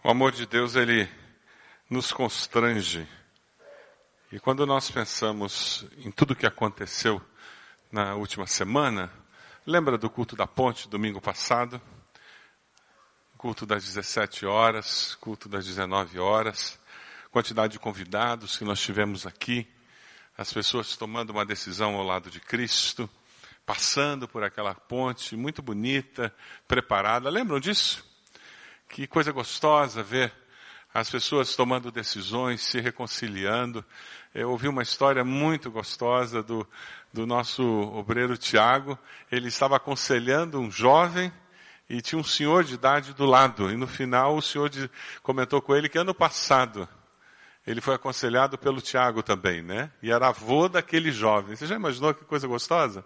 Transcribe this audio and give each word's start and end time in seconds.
O 0.00 0.10
amor 0.10 0.30
de 0.30 0.46
Deus, 0.46 0.76
ele 0.76 1.10
nos 1.90 2.12
constrange. 2.12 3.06
E 4.30 4.38
quando 4.38 4.64
nós 4.64 4.88
pensamos 4.88 5.84
em 5.98 6.12
tudo 6.12 6.36
que 6.36 6.46
aconteceu 6.46 7.20
na 7.90 8.14
última 8.14 8.46
semana, 8.46 9.12
lembra 9.66 9.98
do 9.98 10.08
culto 10.08 10.36
da 10.36 10.46
ponte, 10.46 10.88
domingo 10.88 11.20
passado? 11.20 11.82
Culto 13.36 13.66
das 13.66 13.84
17 13.84 14.46
horas, 14.46 15.16
culto 15.16 15.48
das 15.48 15.66
19 15.66 16.20
horas, 16.20 16.78
quantidade 17.32 17.72
de 17.72 17.80
convidados 17.80 18.56
que 18.56 18.64
nós 18.64 18.80
tivemos 18.80 19.26
aqui, 19.26 19.66
as 20.36 20.52
pessoas 20.52 20.96
tomando 20.96 21.30
uma 21.30 21.44
decisão 21.44 21.96
ao 21.96 22.04
lado 22.04 22.30
de 22.30 22.38
Cristo, 22.38 23.10
passando 23.66 24.28
por 24.28 24.44
aquela 24.44 24.76
ponte 24.76 25.34
muito 25.34 25.60
bonita, 25.60 26.32
preparada. 26.68 27.28
Lembram 27.28 27.58
disso? 27.58 28.06
Que 28.88 29.06
coisa 29.06 29.30
gostosa 29.32 30.02
ver 30.02 30.32
as 30.92 31.10
pessoas 31.10 31.54
tomando 31.54 31.92
decisões, 31.92 32.62
se 32.62 32.80
reconciliando. 32.80 33.84
Eu 34.34 34.50
ouvi 34.50 34.66
uma 34.66 34.82
história 34.82 35.22
muito 35.22 35.70
gostosa 35.70 36.42
do, 36.42 36.66
do 37.12 37.26
nosso 37.26 37.62
obreiro 37.62 38.36
Tiago. 38.38 38.98
Ele 39.30 39.48
estava 39.48 39.76
aconselhando 39.76 40.58
um 40.58 40.70
jovem 40.70 41.32
e 41.88 42.00
tinha 42.00 42.18
um 42.18 42.24
senhor 42.24 42.64
de 42.64 42.74
idade 42.74 43.12
do 43.12 43.26
lado. 43.26 43.70
E 43.70 43.76
no 43.76 43.86
final 43.86 44.36
o 44.36 44.42
senhor 44.42 44.68
de, 44.68 44.90
comentou 45.22 45.60
com 45.60 45.76
ele 45.76 45.88
que 45.88 45.98
ano 45.98 46.14
passado 46.14 46.88
ele 47.66 47.82
foi 47.82 47.94
aconselhado 47.94 48.56
pelo 48.56 48.80
Tiago 48.80 49.22
também, 49.22 49.60
né? 49.60 49.92
E 50.02 50.10
era 50.10 50.28
avô 50.28 50.70
daquele 50.70 51.12
jovem. 51.12 51.54
Você 51.54 51.66
já 51.66 51.76
imaginou 51.76 52.14
que 52.14 52.24
coisa 52.24 52.48
gostosa? 52.48 53.04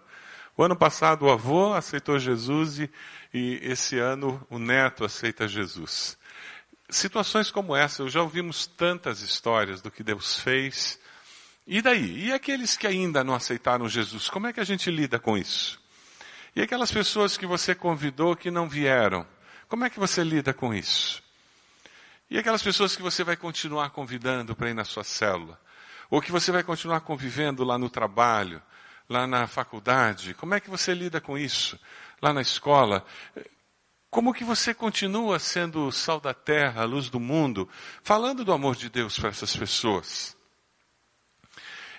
O 0.55 0.63
ano 0.63 0.75
passado 0.75 1.25
o 1.25 1.31
avô 1.31 1.73
aceitou 1.73 2.19
Jesus 2.19 2.79
e, 2.79 2.89
e 3.33 3.59
esse 3.63 3.97
ano 3.97 4.45
o 4.49 4.59
neto 4.59 5.03
aceita 5.03 5.47
Jesus. 5.47 6.17
Situações 6.89 7.49
como 7.49 7.75
essa, 7.75 8.03
eu 8.03 8.09
já 8.09 8.21
ouvimos 8.21 8.67
tantas 8.67 9.21
histórias 9.21 9.81
do 9.81 9.89
que 9.89 10.03
Deus 10.03 10.39
fez. 10.39 10.99
E 11.65 11.81
daí? 11.81 12.27
E 12.27 12.33
aqueles 12.33 12.77
que 12.77 12.85
ainda 12.85 13.23
não 13.23 13.33
aceitaram 13.33 13.89
Jesus, 13.89 14.29
como 14.29 14.45
é 14.45 14.53
que 14.53 14.59
a 14.59 14.65
gente 14.65 14.91
lida 14.91 15.17
com 15.17 15.35
isso? 15.35 15.81
E 16.55 16.61
aquelas 16.61 16.91
pessoas 16.91 17.35
que 17.35 17.47
você 17.47 17.73
convidou 17.73 18.35
que 18.35 18.51
não 18.51 18.69
vieram, 18.69 19.25
como 19.67 19.85
é 19.85 19.89
que 19.89 19.99
você 19.99 20.23
lida 20.23 20.53
com 20.53 20.71
isso? 20.71 21.23
E 22.29 22.37
aquelas 22.37 22.61
pessoas 22.61 22.95
que 22.95 23.01
você 23.01 23.23
vai 23.23 23.35
continuar 23.35 23.89
convidando 23.89 24.55
para 24.55 24.69
ir 24.69 24.75
na 24.75 24.83
sua 24.83 25.03
célula? 25.03 25.59
Ou 26.11 26.21
que 26.21 26.31
você 26.31 26.51
vai 26.51 26.63
continuar 26.63 27.01
convivendo 27.01 27.63
lá 27.63 27.75
no 27.75 27.89
trabalho? 27.89 28.61
Lá 29.09 29.27
na 29.27 29.47
faculdade? 29.47 30.33
Como 30.33 30.53
é 30.53 30.59
que 30.59 30.69
você 30.69 30.93
lida 30.93 31.19
com 31.19 31.37
isso? 31.37 31.79
Lá 32.21 32.33
na 32.33 32.41
escola? 32.41 33.05
Como 34.09 34.33
que 34.33 34.43
você 34.43 34.73
continua 34.73 35.39
sendo 35.39 35.91
sal 35.91 36.19
da 36.19 36.33
terra, 36.33 36.83
luz 36.85 37.09
do 37.09 37.19
mundo, 37.19 37.67
falando 38.03 38.45
do 38.45 38.53
amor 38.53 38.75
de 38.75 38.89
Deus 38.89 39.17
para 39.17 39.29
essas 39.29 39.55
pessoas? 39.55 40.37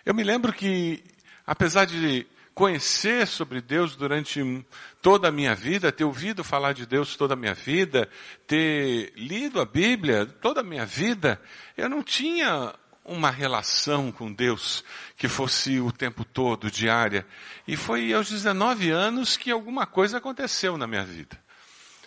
Eu 0.04 0.14
me 0.14 0.22
lembro 0.22 0.52
que, 0.52 1.02
apesar 1.46 1.86
de 1.86 2.26
conhecer 2.54 3.26
sobre 3.26 3.60
Deus 3.60 3.96
durante 3.96 4.64
toda 5.02 5.28
a 5.28 5.32
minha 5.32 5.54
vida, 5.54 5.90
ter 5.90 6.04
ouvido 6.04 6.44
falar 6.44 6.72
de 6.72 6.86
Deus 6.86 7.16
toda 7.16 7.34
a 7.34 7.36
minha 7.36 7.52
vida, 7.52 8.08
ter 8.46 9.12
lido 9.16 9.60
a 9.60 9.64
Bíblia 9.64 10.24
toda 10.24 10.60
a 10.60 10.64
minha 10.64 10.86
vida, 10.86 11.40
eu 11.76 11.88
não 11.88 12.02
tinha 12.02 12.72
uma 13.04 13.30
relação 13.30 14.10
com 14.10 14.32
Deus 14.32 14.82
que 15.16 15.28
fosse 15.28 15.78
o 15.78 15.92
tempo 15.92 16.24
todo, 16.24 16.70
diária. 16.70 17.26
E 17.68 17.76
foi 17.76 18.12
aos 18.12 18.30
19 18.30 18.90
anos 18.90 19.36
que 19.36 19.50
alguma 19.50 19.86
coisa 19.86 20.18
aconteceu 20.18 20.78
na 20.78 20.86
minha 20.86 21.04
vida. 21.04 21.38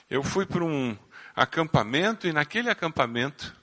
Eu 0.09 0.23
fui 0.23 0.45
para 0.45 0.64
um 0.64 0.98
acampamento 1.36 2.28
e 2.28 2.34
naquele 2.34 2.70
acampamento 2.70 3.56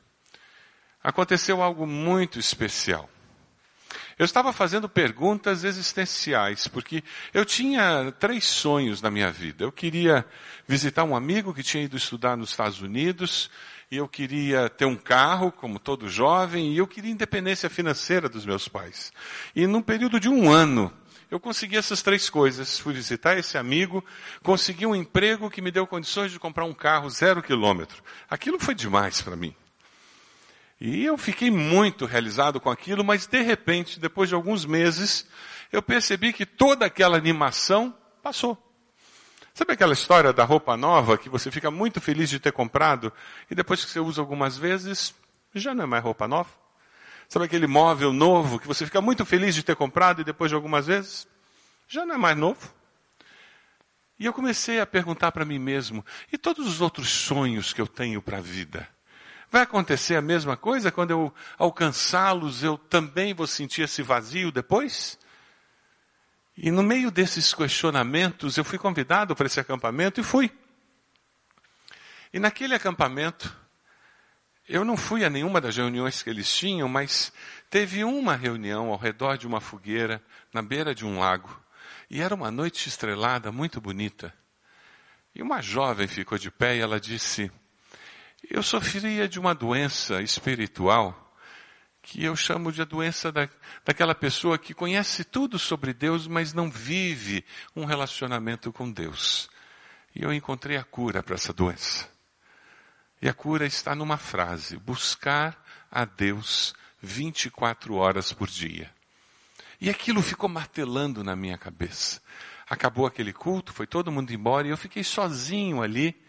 aconteceu 1.03 1.61
algo 1.61 1.87
muito 1.87 2.39
especial. 2.39 3.11
Eu 4.17 4.25
estava 4.25 4.53
fazendo 4.53 4.89
perguntas 4.89 5.65
existenciais, 5.65 6.69
porque 6.69 7.03
eu 7.33 7.45
tinha 7.45 8.13
três 8.13 8.45
sonhos 8.45 9.03
na 9.03 9.11
minha 9.11 9.31
vida. 9.31 9.65
Eu 9.65 9.73
queria 9.73 10.25
visitar 10.69 11.03
um 11.03 11.17
amigo 11.17 11.53
que 11.53 11.65
tinha 11.65 11.83
ido 11.83 11.97
estudar 11.97 12.37
nos 12.37 12.51
Estados 12.51 12.81
Unidos, 12.81 13.51
eu 13.97 14.09
queria 14.09 14.69
ter 14.69 14.85
um 14.85 14.97
carro, 14.97 15.53
como 15.53 15.79
todo 15.79 16.09
jovem, 16.09 16.73
e 16.73 16.79
eu 16.79 16.87
queria 16.87 17.11
independência 17.11 17.69
financeira 17.71 18.29
dos 18.29 18.47
meus 18.47 18.69
pais. 18.69 19.13
E 19.55 19.67
num 19.67 19.83
período 19.83 20.19
de 20.19 20.29
um 20.29 20.51
ano, 20.51 20.93
eu 21.31 21.41
consegui 21.41 21.77
essas 21.77 22.03
três 22.03 22.31
coisas. 22.31 22.79
Fui 22.79 22.95
visitar 22.95 23.37
esse 23.37 23.59
amigo, 23.59 24.05
consegui 24.43 24.87
um 24.87 24.95
emprego 24.95 25.51
que 25.51 25.61
me 25.61 25.71
deu 25.71 25.87
condições 25.87 26.31
de 26.31 26.39
comprar 26.39 26.65
um 26.65 26.75
carro 26.75 27.11
zero 27.11 27.43
quilômetro. 27.43 28.03
Aquilo 28.31 28.59
foi 28.59 28.75
demais 28.75 29.21
para 29.21 29.37
mim. 29.37 29.55
E 30.81 31.05
eu 31.05 31.17
fiquei 31.17 31.51
muito 31.51 32.05
realizado 32.07 32.61
com 32.61 32.71
aquilo, 32.71 33.05
mas 33.05 33.27
de 33.27 33.41
repente, 33.41 33.99
depois 33.99 34.29
de 34.29 34.35
alguns 34.35 34.65
meses, 34.65 35.27
eu 35.73 35.83
percebi 35.83 36.33
que 36.33 36.47
toda 36.47 36.87
aquela 36.87 37.17
animação 37.17 37.97
passou. 38.23 38.64
Sabe 39.57 39.73
aquela 39.73 39.93
história 39.93 40.33
da 40.33 40.43
roupa 40.43 40.77
nova 40.77 41.17
que 41.17 41.29
você 41.29 41.49
fica 41.49 41.71
muito 41.71 42.01
feliz 42.01 42.29
de 42.29 42.41
ter 42.41 42.51
comprado 42.51 43.13
e 43.49 43.55
depois 43.55 43.85
que 43.85 43.91
você 43.93 44.01
usa 44.01 44.21
algumas 44.21 44.59
vezes, 44.59 45.15
já 45.55 45.73
não 45.73 45.85
é 45.85 45.87
mais 45.87 46.03
roupa 46.03 46.27
nova? 46.27 46.51
Sabe 47.29 47.45
aquele 47.45 47.69
móvel 47.69 48.13
novo 48.13 48.59
que 48.59 48.67
você 48.67 48.85
fica 48.85 49.01
muito 49.01 49.25
feliz 49.25 49.55
de 49.55 49.63
ter 49.63 49.77
comprado 49.77 50.21
e 50.21 50.25
depois 50.25 50.51
de 50.51 50.57
algumas 50.57 50.89
vezes, 50.89 51.29
já 51.87 52.05
não 52.05 52.17
é 52.17 52.19
mais 52.19 52.37
novo? 52.37 52.69
E 54.19 54.27
eu 54.27 54.33
comecei 54.33 54.81
a 54.81 54.87
perguntar 54.87 55.31
para 55.31 55.45
mim 55.45 55.61
mesmo, 55.61 56.05
e 56.33 56.37
todos 56.37 56.67
os 56.67 56.81
outros 56.81 57.09
sonhos 57.09 57.73
que 57.73 57.81
eu 57.81 57.87
tenho 57.87 58.21
para 58.21 58.39
a 58.39 58.41
vida? 58.41 58.89
Vai 59.53 59.63
acontecer 59.63 60.17
a 60.17 60.21
mesma 60.21 60.57
coisa 60.57 60.91
quando 60.91 61.13
eu 61.13 61.33
alcançá-los, 61.57 62.65
eu 62.65 62.77
também 62.77 63.33
vou 63.33 63.47
sentir 63.47 63.83
esse 63.83 64.03
vazio 64.03 64.51
depois? 64.51 65.17
E 66.57 66.71
no 66.71 66.83
meio 66.83 67.11
desses 67.11 67.53
questionamentos, 67.53 68.57
eu 68.57 68.65
fui 68.65 68.79
convidado 68.79 69.35
para 69.35 69.47
esse 69.47 69.59
acampamento 69.59 70.21
e 70.21 70.25
fui. 70.25 70.53
E 72.33 72.39
naquele 72.39 72.75
acampamento, 72.75 73.55
eu 74.69 74.85
não 74.85 74.97
fui 74.97 75.25
a 75.25 75.31
nenhuma 75.31 75.61
das 75.61 75.77
reuniões 75.77 76.23
que 76.23 76.31
eles 76.31 76.53
tinham, 76.53 76.89
mas 76.89 77.33
teve 77.69 78.05
uma 78.05 78.37
reunião 78.37 78.91
ao 78.91 78.97
redor 78.97 79.37
de 79.37 79.47
uma 79.47 79.61
fogueira, 79.61 80.23
na 80.53 80.63
beira 80.63 80.95
de 80.95 81.05
um 81.05 81.19
lago. 81.19 81.61
E 82.09 82.21
era 82.21 82.35
uma 82.35 82.51
noite 82.51 82.89
estrelada, 82.89 83.51
muito 83.51 83.81
bonita. 83.81 84.33
E 85.35 85.43
uma 85.43 85.61
jovem 85.61 86.07
ficou 86.07 86.39
de 86.39 86.51
pé 86.51 86.77
e 86.77 86.81
ela 86.81 87.01
disse: 87.01 87.51
Eu 88.49 88.63
sofria 88.63 89.29
de 89.29 89.41
uma 89.41 89.55
doença 89.55 90.23
espiritual 90.23 91.24
que 92.05 92.23
eu 92.23 92.37
chamo 92.37 92.71
de 92.71 92.83
a 92.83 92.85
doença 92.85 93.33
da, 93.33 93.49
daquela 93.83 94.15
pessoa 94.15 94.59
que 94.59 94.75
conhece 94.75 95.25
tudo 95.25 95.59
sobre 95.59 95.95
Deus, 95.95 96.29
mas 96.29 96.53
não 96.53 96.71
vive 96.71 97.43
um 97.75 97.87
relacionamento 97.87 98.71
com 98.71 98.93
Deus. 98.93 99.49
E 100.15 100.23
eu 100.23 100.33
encontrei 100.33 100.77
a 100.77 100.85
cura 100.85 101.23
para 101.23 101.35
essa 101.35 101.53
doença. 101.53 102.07
E 103.23 103.29
a 103.29 103.33
cura 103.33 103.65
está 103.65 103.95
numa 103.95 104.19
frase: 104.19 104.77
buscar 104.77 105.59
a 105.91 106.05
Deus 106.05 106.75
24 107.01 107.95
horas 107.95 108.35
por 108.35 108.49
dia. 108.49 108.93
E 109.81 109.89
aquilo 109.89 110.21
ficou 110.21 110.49
martelando 110.49 111.25
na 111.25 111.35
minha 111.35 111.57
cabeça. 111.57 112.21
Acabou 112.69 113.07
aquele 113.07 113.33
culto, 113.33 113.73
foi 113.73 113.87
todo 113.87 114.13
mundo 114.13 114.31
embora 114.31 114.67
e 114.67 114.71
eu 114.71 114.77
fiquei 114.77 115.03
sozinho 115.03 115.83
ali 115.83 116.23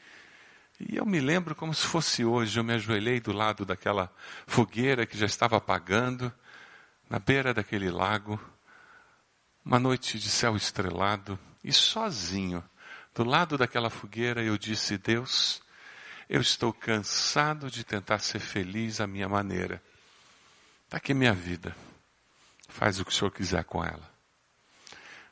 e 0.79 0.97
eu 0.97 1.05
me 1.05 1.19
lembro 1.19 1.55
como 1.55 1.73
se 1.73 1.85
fosse 1.85 2.25
hoje, 2.25 2.59
eu 2.59 2.63
me 2.63 2.73
ajoelhei 2.73 3.19
do 3.19 3.31
lado 3.31 3.65
daquela 3.65 4.11
fogueira 4.45 5.05
que 5.05 5.17
já 5.17 5.25
estava 5.25 5.57
apagando, 5.57 6.31
na 7.09 7.19
beira 7.19 7.53
daquele 7.53 7.89
lago, 7.89 8.39
uma 9.63 9.79
noite 9.79 10.19
de 10.19 10.29
céu 10.29 10.55
estrelado, 10.55 11.39
e 11.63 11.71
sozinho, 11.71 12.63
do 13.13 13.23
lado 13.23 13.57
daquela 13.57 13.89
fogueira, 13.89 14.43
eu 14.43 14.57
disse: 14.57 14.97
Deus, 14.97 15.61
eu 16.29 16.41
estou 16.41 16.73
cansado 16.73 17.71
de 17.71 17.83
tentar 17.83 18.19
ser 18.19 18.39
feliz 18.39 18.99
à 18.99 19.07
minha 19.07 19.29
maneira. 19.29 19.81
Está 20.85 20.97
aqui 20.97 21.13
minha 21.13 21.33
vida. 21.33 21.75
Faz 22.67 22.99
o 22.99 23.05
que 23.05 23.11
o 23.11 23.13
Senhor 23.13 23.31
quiser 23.31 23.63
com 23.63 23.83
ela. 23.83 24.14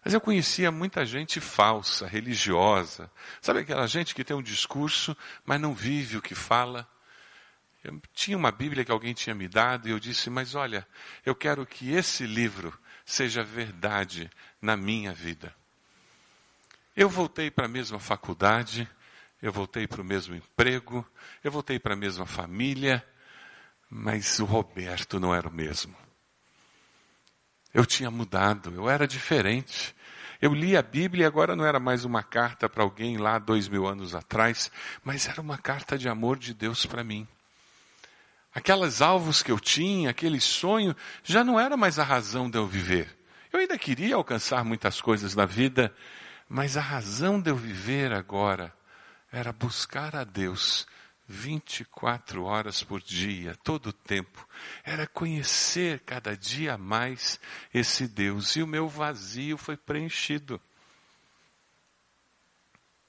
Mas 0.04 0.14
eu 0.14 0.20
conhecia 0.20 0.70
muita 0.72 1.06
gente 1.06 1.40
falsa, 1.40 2.06
religiosa. 2.06 3.10
Sabe 3.42 3.60
aquela 3.60 3.88
gente 3.88 4.14
que 4.14 4.24
tem 4.24 4.36
um 4.36 4.42
discurso, 4.42 5.16
mas 5.46 5.62
não 5.62 5.74
vive 5.74 6.18
o 6.18 6.22
que 6.22 6.36
fala? 6.36 6.88
Eu 7.84 8.02
tinha 8.14 8.38
uma 8.38 8.52
Bíblia 8.52 8.84
que 8.84 8.92
alguém 8.92 9.14
tinha 9.14 9.36
me 9.36 9.48
dado 9.48 9.88
e 9.88 9.92
eu 9.92 10.00
disse, 10.00 10.30
mas 10.30 10.56
olha, 10.56 10.88
eu 11.26 11.34
quero 11.34 11.66
que 11.66 11.92
esse 11.92 12.26
livro 12.26 12.78
seja 13.06 13.44
verdade 13.44 14.30
na 14.62 14.76
minha 14.76 15.14
vida. 15.14 15.54
Eu 16.96 17.10
voltei 17.10 17.50
para 17.50 17.66
a 17.66 17.70
mesma 17.70 18.00
faculdade, 18.00 18.90
eu 19.42 19.52
voltei 19.52 19.88
para 19.88 20.02
o 20.02 20.06
mesmo 20.06 20.36
emprego, 20.36 21.06
eu 21.44 21.52
voltei 21.52 21.80
para 21.80 21.94
a 21.94 21.98
mesma 21.98 22.26
família, 22.26 23.06
mas 23.90 24.40
o 24.40 24.46
Roberto 24.46 25.20
não 25.20 25.34
era 25.34 25.48
o 25.48 25.54
mesmo. 25.54 26.03
Eu 27.74 27.86
tinha 27.86 28.12
mudado, 28.12 28.74
eu 28.76 28.90
era 28.90 29.08
diferente. 29.08 29.96
Eu 30.40 30.54
li 30.54 30.78
a 30.78 30.82
Bíblia 30.82 31.24
e 31.24 31.26
agora 31.26 31.56
não 31.56 31.66
era 31.66 31.80
mais 31.80 32.06
uma 32.06 32.22
carta 32.22 32.70
para 32.70 32.84
alguém 32.84 33.18
lá 33.18 33.40
dois 33.40 33.68
mil 33.68 33.88
anos 33.88 34.14
atrás, 34.14 34.70
mas 35.04 35.28
era 35.28 35.42
uma 35.42 35.58
carta 35.58 35.98
de 35.98 36.08
amor 36.08 36.38
de 36.38 36.54
Deus 36.54 36.86
para 36.86 37.04
mim. 37.04 37.28
Aquelas 38.54 39.02
alvos 39.02 39.42
que 39.42 39.52
eu 39.52 39.60
tinha, 39.60 40.12
aquele 40.12 40.40
sonho, 40.40 40.96
já 41.24 41.44
não 41.44 41.60
era 41.60 41.76
mais 41.76 41.98
a 41.98 42.04
razão 42.04 42.50
de 42.50 42.58
eu 42.58 42.68
viver. 42.68 43.18
Eu 43.52 43.60
ainda 43.60 43.78
queria 43.78 44.16
alcançar 44.16 44.64
muitas 44.64 45.02
coisas 45.02 45.34
na 45.34 45.46
vida, 45.46 45.92
mas 46.48 46.78
a 46.78 46.82
razão 46.82 47.42
de 47.42 47.50
eu 47.50 47.56
viver 47.56 48.14
agora 48.14 48.72
era 49.32 49.52
buscar 49.52 50.16
a 50.16 50.24
Deus 50.24 50.86
24 51.28 52.44
horas 52.44 52.84
por 52.84 53.02
dia, 53.02 53.56
todo 53.64 53.88
o 53.88 53.94
tempo. 53.94 54.48
Era 54.84 55.08
conhecer 55.08 56.00
cada 56.02 56.36
dia 56.36 56.78
mais 56.78 57.40
esse 57.74 58.08
Deus. 58.08 58.56
E 58.56 58.64
o 58.64 58.68
meu 58.68 58.88
vazio 58.88 59.58
foi 59.58 59.78
preenchido. 59.78 60.62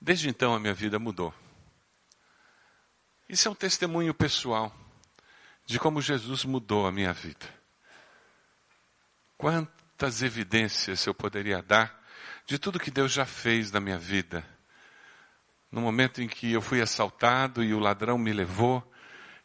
Desde 0.00 0.28
então 0.28 0.54
a 0.54 0.60
minha 0.60 0.74
vida 0.74 0.98
mudou. 0.98 1.34
Isso 3.28 3.48
é 3.48 3.50
um 3.50 3.54
testemunho 3.54 4.14
pessoal 4.14 4.74
de 5.66 5.78
como 5.78 6.02
Jesus 6.02 6.44
mudou 6.44 6.86
a 6.86 6.92
minha 6.92 7.12
vida. 7.12 7.48
Quantas 9.36 10.22
evidências 10.22 11.04
eu 11.06 11.14
poderia 11.14 11.62
dar 11.62 12.02
de 12.46 12.58
tudo 12.58 12.78
que 12.78 12.90
Deus 12.90 13.12
já 13.12 13.24
fez 13.24 13.72
na 13.72 13.80
minha 13.80 13.98
vida. 13.98 14.53
No 15.74 15.80
momento 15.80 16.22
em 16.22 16.28
que 16.28 16.52
eu 16.52 16.62
fui 16.62 16.80
assaltado 16.80 17.60
e 17.60 17.74
o 17.74 17.80
ladrão 17.80 18.16
me 18.16 18.32
levou 18.32 18.80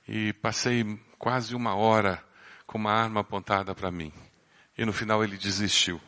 e 0.08 0.32
passei 0.32 0.86
quase 1.18 1.56
uma 1.56 1.74
hora 1.74 2.24
com 2.68 2.78
uma 2.78 2.92
arma 2.92 3.22
apontada 3.22 3.74
para 3.74 3.90
mim. 3.90 4.14
E 4.78 4.86
no 4.86 4.94
final 4.94 5.24
ele 5.24 5.38
desistiu. 5.38 6.00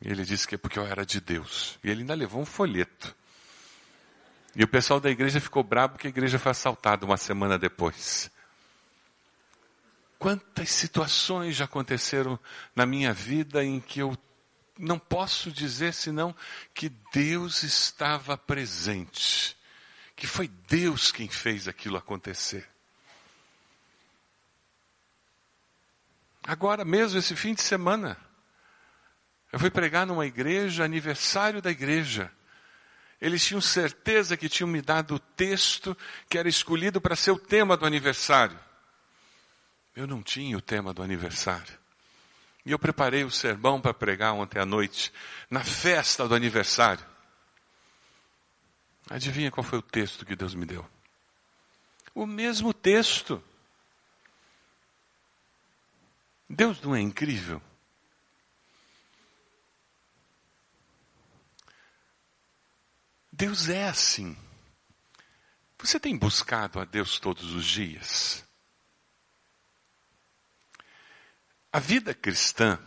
Ele 0.00 0.24
disse 0.24 0.46
que 0.46 0.54
é 0.54 0.58
porque 0.58 0.78
eu 0.78 0.86
era 0.86 1.04
de 1.04 1.20
Deus. 1.20 1.76
E 1.82 1.90
ele 1.90 2.02
ainda 2.02 2.14
levou 2.14 2.40
um 2.40 2.44
folheto. 2.44 3.16
E 4.54 4.62
o 4.62 4.68
pessoal 4.68 5.00
da 5.00 5.10
igreja 5.10 5.40
ficou 5.40 5.64
bravo 5.64 5.94
porque 5.94 6.06
a 6.06 6.10
igreja 6.10 6.38
foi 6.38 6.52
assaltada 6.52 7.04
uma 7.04 7.16
semana 7.16 7.58
depois. 7.58 8.30
Quantas 10.20 10.70
situações 10.70 11.56
já 11.56 11.64
aconteceram 11.64 12.38
na 12.76 12.86
minha 12.86 13.12
vida 13.12 13.64
em 13.64 13.80
que 13.80 13.98
eu 13.98 14.16
não 14.80 14.98
posso 14.98 15.50
dizer 15.52 15.92
senão 15.92 16.34
que 16.74 16.88
Deus 17.12 17.62
estava 17.62 18.36
presente, 18.36 19.56
que 20.16 20.26
foi 20.26 20.48
Deus 20.48 21.12
quem 21.12 21.28
fez 21.28 21.68
aquilo 21.68 21.96
acontecer. 21.96 22.68
Agora 26.42 26.84
mesmo, 26.84 27.18
esse 27.18 27.36
fim 27.36 27.54
de 27.54 27.62
semana, 27.62 28.16
eu 29.52 29.58
fui 29.58 29.70
pregar 29.70 30.06
numa 30.06 30.26
igreja, 30.26 30.84
aniversário 30.84 31.60
da 31.60 31.70
igreja. 31.70 32.32
Eles 33.20 33.44
tinham 33.44 33.60
certeza 33.60 34.36
que 34.36 34.48
tinham 34.48 34.68
me 34.68 34.80
dado 34.80 35.16
o 35.16 35.18
texto 35.18 35.96
que 36.28 36.38
era 36.38 36.48
escolhido 36.48 37.00
para 37.00 37.14
ser 37.14 37.32
o 37.32 37.38
tema 37.38 37.76
do 37.76 37.84
aniversário. 37.84 38.58
Eu 39.94 40.06
não 40.06 40.22
tinha 40.22 40.56
o 40.56 40.62
tema 40.62 40.94
do 40.94 41.02
aniversário. 41.02 41.79
E 42.64 42.72
eu 42.72 42.78
preparei 42.78 43.24
o 43.24 43.30
sermão 43.30 43.80
para 43.80 43.94
pregar 43.94 44.34
ontem 44.34 44.58
à 44.58 44.66
noite, 44.66 45.12
na 45.48 45.64
festa 45.64 46.28
do 46.28 46.34
aniversário. 46.34 47.04
Adivinha 49.08 49.50
qual 49.50 49.64
foi 49.64 49.78
o 49.78 49.82
texto 49.82 50.26
que 50.26 50.36
Deus 50.36 50.54
me 50.54 50.66
deu? 50.66 50.88
O 52.14 52.26
mesmo 52.26 52.72
texto. 52.74 53.42
Deus 56.48 56.80
não 56.80 56.94
é 56.94 57.00
incrível? 57.00 57.62
Deus 63.32 63.68
é 63.68 63.88
assim. 63.88 64.36
Você 65.78 65.98
tem 65.98 66.16
buscado 66.16 66.78
a 66.78 66.84
Deus 66.84 67.18
todos 67.18 67.54
os 67.54 67.64
dias? 67.64 68.44
A 71.72 71.78
vida 71.78 72.12
cristã, 72.14 72.78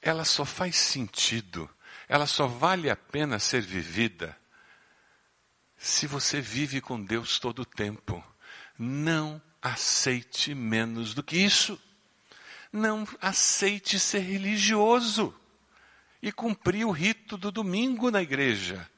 ela 0.00 0.24
só 0.24 0.44
faz 0.44 0.76
sentido, 0.76 1.68
ela 2.08 2.26
só 2.26 2.46
vale 2.46 2.88
a 2.88 2.96
pena 2.96 3.38
ser 3.38 3.60
vivida 3.60 4.36
se 5.76 6.06
você 6.06 6.40
vive 6.40 6.80
com 6.80 7.02
Deus 7.02 7.38
todo 7.38 7.62
o 7.62 7.66
tempo. 7.66 8.24
Não 8.78 9.40
aceite 9.60 10.54
menos 10.54 11.14
do 11.14 11.22
que 11.22 11.36
isso. 11.36 11.80
Não 12.72 13.06
aceite 13.20 13.98
ser 13.98 14.20
religioso 14.20 15.34
e 16.22 16.30
cumprir 16.30 16.86
o 16.86 16.90
rito 16.90 17.36
do 17.36 17.50
domingo 17.50 18.10
na 18.10 18.22
igreja 18.22 18.88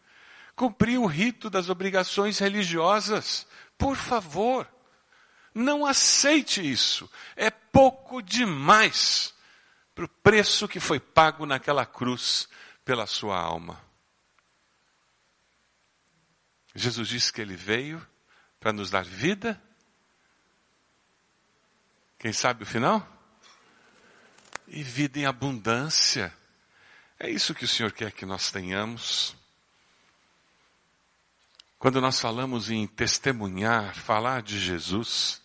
cumprir 0.54 0.99
o 0.99 1.06
rito 1.06 1.50
das 1.50 1.69
obrigações 1.69 2.38
religiosas. 2.38 3.46
Por 3.76 3.96
favor, 3.96 4.69
não 5.54 5.84
aceite 5.84 6.60
isso. 6.60 7.10
É 7.37 7.50
pouco 7.50 8.22
demais 8.22 9.34
para 9.94 10.04
o 10.04 10.08
preço 10.08 10.69
que 10.69 10.81
foi 10.81 10.99
pago 10.99 11.46
naquela 11.46 11.84
cruz 11.84 12.49
pela 12.84 13.06
sua 13.06 13.38
alma. 13.38 13.81
Jesus 16.75 17.08
disse 17.08 17.32
que 17.32 17.40
ele 17.40 17.56
veio 17.56 18.04
para 18.58 18.72
nos 18.72 18.90
dar 18.90 19.04
vida. 19.04 19.60
Quem 22.19 22.32
sabe 22.32 22.62
o 22.62 22.66
final? 22.66 23.06
E 24.69 24.82
vida 24.82 25.19
em 25.19 25.26
abundância. 25.26 26.32
É 27.19 27.28
isso 27.28 27.54
que 27.54 27.64
o 27.64 27.69
Senhor 27.69 27.93
quer 27.93 28.12
que 28.12 28.25
nós 28.25 28.50
tenhamos. 28.50 29.37
Quando 31.78 32.00
nós 32.00 32.20
falamos 32.20 32.70
em 32.70 32.87
testemunhar, 32.87 33.94
falar 33.96 34.40
de 34.40 34.58
Jesus, 34.58 35.41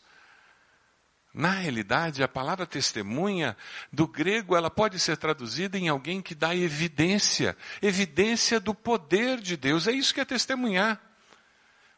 na 1.37 1.51
realidade, 1.51 2.23
a 2.23 2.27
palavra 2.27 2.65
testemunha, 2.65 3.55
do 3.93 4.07
grego, 4.07 4.55
ela 4.55 4.71
pode 4.71 4.99
ser 4.99 5.17
traduzida 5.17 5.77
em 5.77 5.87
alguém 5.87 6.19
que 6.19 6.33
dá 6.33 6.55
evidência, 6.55 7.55
evidência 7.79 8.59
do 8.59 8.73
poder 8.73 9.39
de 9.39 9.55
Deus. 9.55 9.87
É 9.87 9.91
isso 9.91 10.13
que 10.13 10.19
é 10.19 10.25
testemunhar. 10.25 10.99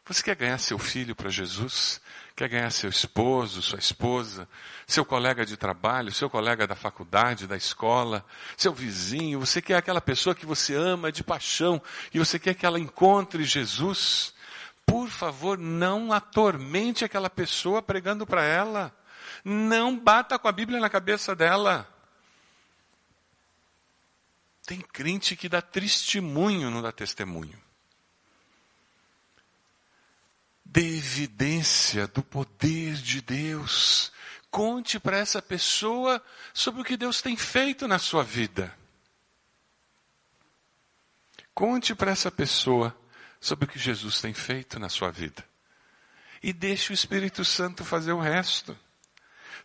Você 0.04 0.22
quer 0.22 0.36
ganhar 0.36 0.58
seu 0.58 0.78
filho 0.78 1.16
para 1.16 1.30
Jesus? 1.30 2.00
Quer 2.36 2.48
ganhar 2.48 2.70
seu 2.70 2.90
esposo, 2.90 3.62
sua 3.62 3.78
esposa, 3.78 4.46
seu 4.86 5.04
colega 5.04 5.46
de 5.46 5.56
trabalho, 5.56 6.12
seu 6.12 6.28
colega 6.28 6.66
da 6.66 6.74
faculdade, 6.74 7.46
da 7.46 7.56
escola, 7.56 8.24
seu 8.56 8.74
vizinho? 8.74 9.40
Você 9.40 9.62
quer 9.62 9.76
aquela 9.76 10.00
pessoa 10.02 10.34
que 10.34 10.44
você 10.44 10.74
ama 10.74 11.10
de 11.10 11.24
paixão 11.24 11.80
e 12.12 12.18
você 12.18 12.38
quer 12.38 12.54
que 12.54 12.66
ela 12.66 12.78
encontre 12.78 13.42
Jesus? 13.44 14.34
Por 14.84 15.08
favor, 15.08 15.56
não 15.56 16.12
atormente 16.12 17.04
aquela 17.06 17.30
pessoa 17.30 17.80
pregando 17.80 18.26
para 18.26 18.44
ela. 18.44 18.99
Não 19.44 19.98
bata 19.98 20.38
com 20.38 20.48
a 20.48 20.52
Bíblia 20.52 20.80
na 20.80 20.90
cabeça 20.90 21.34
dela. 21.34 21.88
Tem 24.66 24.80
crente 24.80 25.34
que 25.34 25.48
dá 25.48 25.60
testemunho, 25.60 26.70
não 26.70 26.82
dá 26.82 26.92
testemunho. 26.92 27.60
Dê 30.64 30.98
evidência 30.98 32.06
do 32.06 32.22
poder 32.22 32.94
de 32.94 33.20
Deus. 33.20 34.12
Conte 34.50 35.00
para 35.00 35.16
essa 35.16 35.42
pessoa 35.42 36.22
sobre 36.54 36.82
o 36.82 36.84
que 36.84 36.96
Deus 36.96 37.20
tem 37.20 37.36
feito 37.36 37.88
na 37.88 37.98
sua 37.98 38.22
vida. 38.22 38.76
Conte 41.54 41.94
para 41.94 42.10
essa 42.10 42.30
pessoa 42.30 42.96
sobre 43.40 43.64
o 43.64 43.68
que 43.68 43.78
Jesus 43.78 44.20
tem 44.20 44.32
feito 44.32 44.78
na 44.78 44.88
sua 44.88 45.10
vida. 45.10 45.44
E 46.42 46.52
deixe 46.52 46.92
o 46.92 46.94
Espírito 46.94 47.44
Santo 47.44 47.84
fazer 47.84 48.12
o 48.12 48.20
resto. 48.20 48.78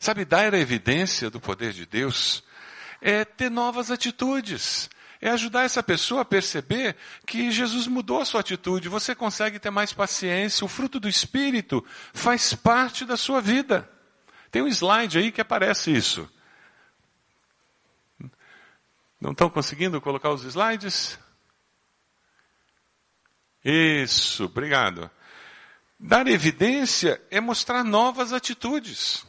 Sabe, 0.05 0.23
dar 0.23 0.53
a 0.53 0.59
evidência 0.59 1.31
do 1.31 1.41
poder 1.41 1.73
de 1.73 1.83
Deus 1.83 2.43
é 3.01 3.25
ter 3.25 3.49
novas 3.49 3.89
atitudes 3.89 4.87
é 5.19 5.31
ajudar 5.31 5.63
essa 5.63 5.81
pessoa 5.81 6.21
a 6.21 6.25
perceber 6.25 6.95
que 7.25 7.49
Jesus 7.49 7.87
mudou 7.87 8.21
a 8.21 8.25
sua 8.25 8.41
atitude, 8.41 8.87
você 8.87 9.15
consegue 9.15 9.57
ter 9.57 9.71
mais 9.71 9.91
paciência, 9.93 10.63
o 10.63 10.67
fruto 10.67 10.99
do 10.99 11.09
Espírito 11.09 11.83
faz 12.13 12.53
parte 12.53 13.03
da 13.03 13.17
sua 13.17 13.41
vida. 13.41 13.89
Tem 14.51 14.61
um 14.61 14.67
slide 14.67 15.17
aí 15.17 15.31
que 15.31 15.41
aparece 15.41 15.89
isso. 15.89 16.29
Não 19.19 19.31
estão 19.31 19.49
conseguindo 19.49 19.99
colocar 19.99 20.29
os 20.29 20.43
slides? 20.43 21.17
Isso, 23.63 24.45
obrigado. 24.45 25.09
Dar 25.99 26.27
evidência 26.27 27.19
é 27.31 27.41
mostrar 27.41 27.83
novas 27.83 28.33
atitudes. 28.33 29.25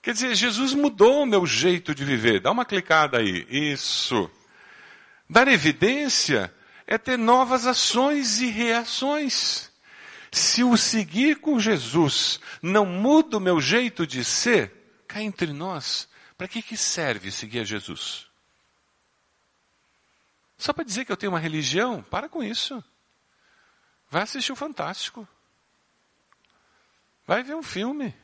Quer 0.00 0.12
dizer, 0.12 0.34
Jesus 0.34 0.74
mudou 0.74 1.22
o 1.22 1.26
meu 1.26 1.44
jeito 1.44 1.94
de 1.94 2.04
viver. 2.04 2.40
Dá 2.40 2.50
uma 2.50 2.64
clicada 2.64 3.18
aí. 3.18 3.46
Isso. 3.50 4.30
Dar 5.28 5.48
evidência 5.48 6.54
é 6.86 6.96
ter 6.96 7.18
novas 7.18 7.66
ações 7.66 8.40
e 8.40 8.46
reações. 8.46 9.70
Se 10.30 10.62
o 10.62 10.76
seguir 10.76 11.40
com 11.40 11.58
Jesus 11.58 12.40
não 12.62 12.86
muda 12.86 13.36
o 13.36 13.40
meu 13.40 13.60
jeito 13.60 14.06
de 14.06 14.24
ser, 14.24 15.02
cá 15.06 15.22
entre 15.22 15.52
nós, 15.52 16.08
para 16.36 16.48
que, 16.48 16.62
que 16.62 16.76
serve 16.76 17.30
seguir 17.30 17.60
a 17.60 17.64
Jesus? 17.64 18.26
Só 20.56 20.72
para 20.72 20.84
dizer 20.84 21.04
que 21.04 21.12
eu 21.12 21.16
tenho 21.16 21.32
uma 21.32 21.38
religião? 21.38 22.02
Para 22.02 22.28
com 22.28 22.42
isso. 22.42 22.82
Vai 24.10 24.22
assistir 24.22 24.52
o 24.52 24.56
Fantástico. 24.56 25.26
Vai 27.26 27.42
ver 27.42 27.54
um 27.54 27.62
filme. 27.62 28.14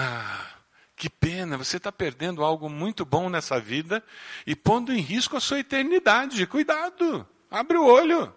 Ah, 0.00 0.46
que 0.94 1.10
pena, 1.10 1.58
você 1.58 1.76
está 1.76 1.90
perdendo 1.90 2.44
algo 2.44 2.70
muito 2.70 3.04
bom 3.04 3.28
nessa 3.28 3.58
vida 3.58 4.00
e 4.46 4.54
pondo 4.54 4.92
em 4.92 5.00
risco 5.00 5.36
a 5.36 5.40
sua 5.40 5.58
eternidade. 5.58 6.46
Cuidado, 6.46 7.26
abre 7.50 7.76
o 7.76 7.84
olho. 7.84 8.32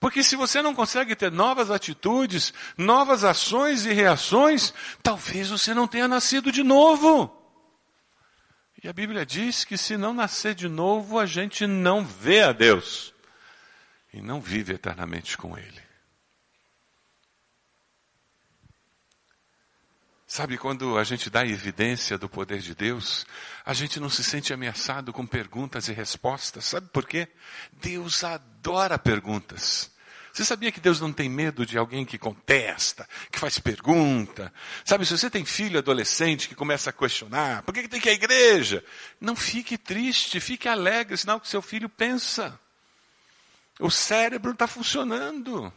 Porque 0.00 0.24
se 0.24 0.34
você 0.34 0.60
não 0.60 0.74
consegue 0.74 1.14
ter 1.14 1.30
novas 1.30 1.70
atitudes, 1.70 2.52
novas 2.76 3.22
ações 3.22 3.86
e 3.86 3.92
reações, 3.92 4.74
talvez 5.04 5.50
você 5.50 5.72
não 5.72 5.86
tenha 5.86 6.08
nascido 6.08 6.50
de 6.50 6.64
novo. 6.64 7.32
E 8.82 8.88
a 8.88 8.92
Bíblia 8.92 9.24
diz 9.24 9.64
que 9.64 9.78
se 9.78 9.96
não 9.96 10.12
nascer 10.12 10.54
de 10.54 10.68
novo, 10.68 11.16
a 11.16 11.26
gente 11.26 11.64
não 11.64 12.04
vê 12.04 12.42
a 12.42 12.50
Deus 12.50 13.14
e 14.12 14.20
não 14.20 14.40
vive 14.40 14.74
eternamente 14.74 15.38
com 15.38 15.56
Ele. 15.56 15.83
Sabe, 20.34 20.58
quando 20.58 20.98
a 20.98 21.04
gente 21.04 21.30
dá 21.30 21.46
evidência 21.46 22.18
do 22.18 22.28
poder 22.28 22.58
de 22.58 22.74
Deus, 22.74 23.24
a 23.64 23.72
gente 23.72 24.00
não 24.00 24.10
se 24.10 24.24
sente 24.24 24.52
ameaçado 24.52 25.12
com 25.12 25.24
perguntas 25.24 25.86
e 25.86 25.92
respostas. 25.92 26.64
Sabe 26.64 26.88
por 26.88 27.06
quê? 27.06 27.28
Deus 27.74 28.24
adora 28.24 28.98
perguntas. 28.98 29.92
Você 30.32 30.44
sabia 30.44 30.72
que 30.72 30.80
Deus 30.80 31.00
não 31.00 31.12
tem 31.12 31.28
medo 31.28 31.64
de 31.64 31.78
alguém 31.78 32.04
que 32.04 32.18
contesta, 32.18 33.08
que 33.30 33.38
faz 33.38 33.60
pergunta? 33.60 34.52
Sabe, 34.84 35.06
se 35.06 35.16
você 35.16 35.30
tem 35.30 35.44
filho 35.44 35.78
adolescente 35.78 36.48
que 36.48 36.56
começa 36.56 36.90
a 36.90 36.92
questionar, 36.92 37.62
por 37.62 37.72
que, 37.72 37.86
tem 37.86 38.00
que 38.00 38.08
ir 38.08 38.10
à 38.10 38.14
igreja? 38.14 38.84
Não 39.20 39.36
fique 39.36 39.78
triste, 39.78 40.40
fique 40.40 40.66
alegre, 40.66 41.16
sinal 41.16 41.38
que 41.38 41.46
seu 41.46 41.62
filho 41.62 41.88
pensa. 41.88 42.58
O 43.78 43.88
cérebro 43.88 44.50
está 44.50 44.66
funcionando. 44.66 45.72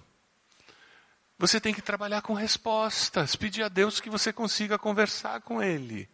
Você 1.39 1.61
tem 1.61 1.73
que 1.73 1.81
trabalhar 1.81 2.21
com 2.21 2.33
respostas, 2.33 3.35
pedir 3.35 3.63
a 3.63 3.67
Deus 3.67 3.99
que 3.99 4.09
você 4.09 4.33
consiga 4.33 4.77
conversar 4.77 5.41
com 5.41 5.61
Ele. 5.61 6.09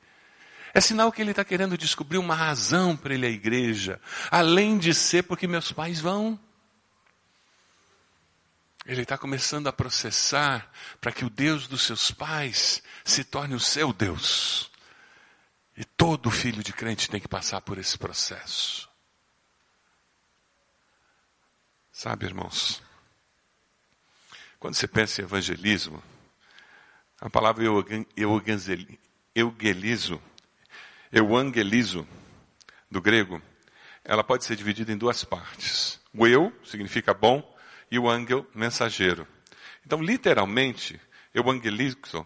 É 0.74 0.82
sinal 0.82 1.12
que 1.12 1.22
Ele 1.22 1.32
está 1.32 1.46
querendo 1.46 1.77
descobrir 1.77 2.18
uma 2.18 2.36
razão 2.36 2.98
para 2.98 3.13
Ele 3.13 3.25
à 3.25 3.30
igreja, 3.30 4.01
além 4.30 4.77
de 4.77 4.94
ser 4.94 5.24
porque 5.24 5.48
meus 5.48 5.72
pais 5.72 6.01
vão. 6.01 6.38
Ele 8.86 9.03
está 9.03 9.18
começando 9.18 9.68
a 9.68 9.74
processar 9.74 10.70
para 11.00 11.12
que 11.12 11.24
o 11.24 11.30
Deus 11.30 11.68
dos 11.68 11.84
seus 11.84 12.12
pais 12.12 12.84
se 13.06 13.24
torne 13.24 13.56
o 13.56 13.60
seu 13.60 13.94
Deus. 13.94 14.70
E 15.77 15.86
todo 15.86 16.30
filho 16.30 16.62
de 16.62 16.74
crente 16.74 17.10
tem 17.10 17.22
que 17.22 17.27
passar 17.27 17.62
por 17.62 17.77
esse 17.77 17.98
processo. 17.98 18.89
Sabe, 21.92 22.25
irmãos, 22.25 22.82
quando 24.63 24.75
você 24.75 24.88
pensa 24.88 25.20
em 25.20 25.25
evangelismo, 25.25 26.01
a 27.20 27.29
palavra 27.29 27.65
eugelizo, 29.36 30.22
euangelizo, 31.12 32.08
do 32.89 33.01
grego, 33.01 33.41
ela 34.05 34.24
pode 34.24 34.46
ser 34.46 34.55
dividida 34.55 34.93
em 34.93 34.98
duas 34.98 35.22
partes. 35.25 36.00
O 36.13 36.25
eu 36.25 36.50
significa 36.63 37.13
bom, 37.13 37.43
e 37.91 38.00
o 38.00 38.10
angel 38.10 38.48
mensageiro. 38.55 39.27
Então, 39.86 40.01
literalmente, 40.01 40.98
evangelizo 41.36 42.25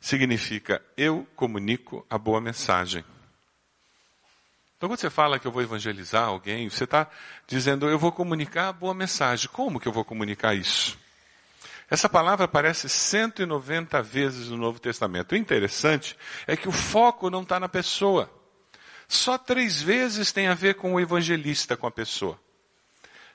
significa 0.00 0.82
eu 0.96 1.28
comunico 1.36 2.06
a 2.08 2.16
boa 2.16 2.40
mensagem. 2.40 3.04
Então, 4.78 4.88
quando 4.88 4.98
você 4.98 5.10
fala 5.10 5.38
que 5.38 5.46
eu 5.46 5.52
vou 5.52 5.60
evangelizar 5.60 6.24
alguém, 6.24 6.70
você 6.70 6.84
está 6.84 7.06
dizendo 7.46 7.86
eu 7.86 7.98
vou 7.98 8.12
comunicar 8.12 8.68
a 8.68 8.72
boa 8.72 8.94
mensagem. 8.94 9.50
Como 9.50 9.78
que 9.78 9.86
eu 9.86 9.92
vou 9.92 10.06
comunicar 10.06 10.54
isso? 10.54 11.04
Essa 11.88 12.08
palavra 12.08 12.46
aparece 12.46 12.88
190 12.88 14.02
vezes 14.02 14.48
no 14.48 14.56
Novo 14.56 14.80
Testamento. 14.80 15.32
O 15.32 15.36
interessante 15.36 16.16
é 16.46 16.56
que 16.56 16.68
o 16.68 16.72
foco 16.72 17.30
não 17.30 17.42
está 17.42 17.60
na 17.60 17.68
pessoa. 17.68 18.30
Só 19.06 19.38
três 19.38 19.80
vezes 19.80 20.32
tem 20.32 20.48
a 20.48 20.54
ver 20.54 20.74
com 20.74 20.94
o 20.94 21.00
evangelista, 21.00 21.76
com 21.76 21.86
a 21.86 21.90
pessoa. 21.90 22.40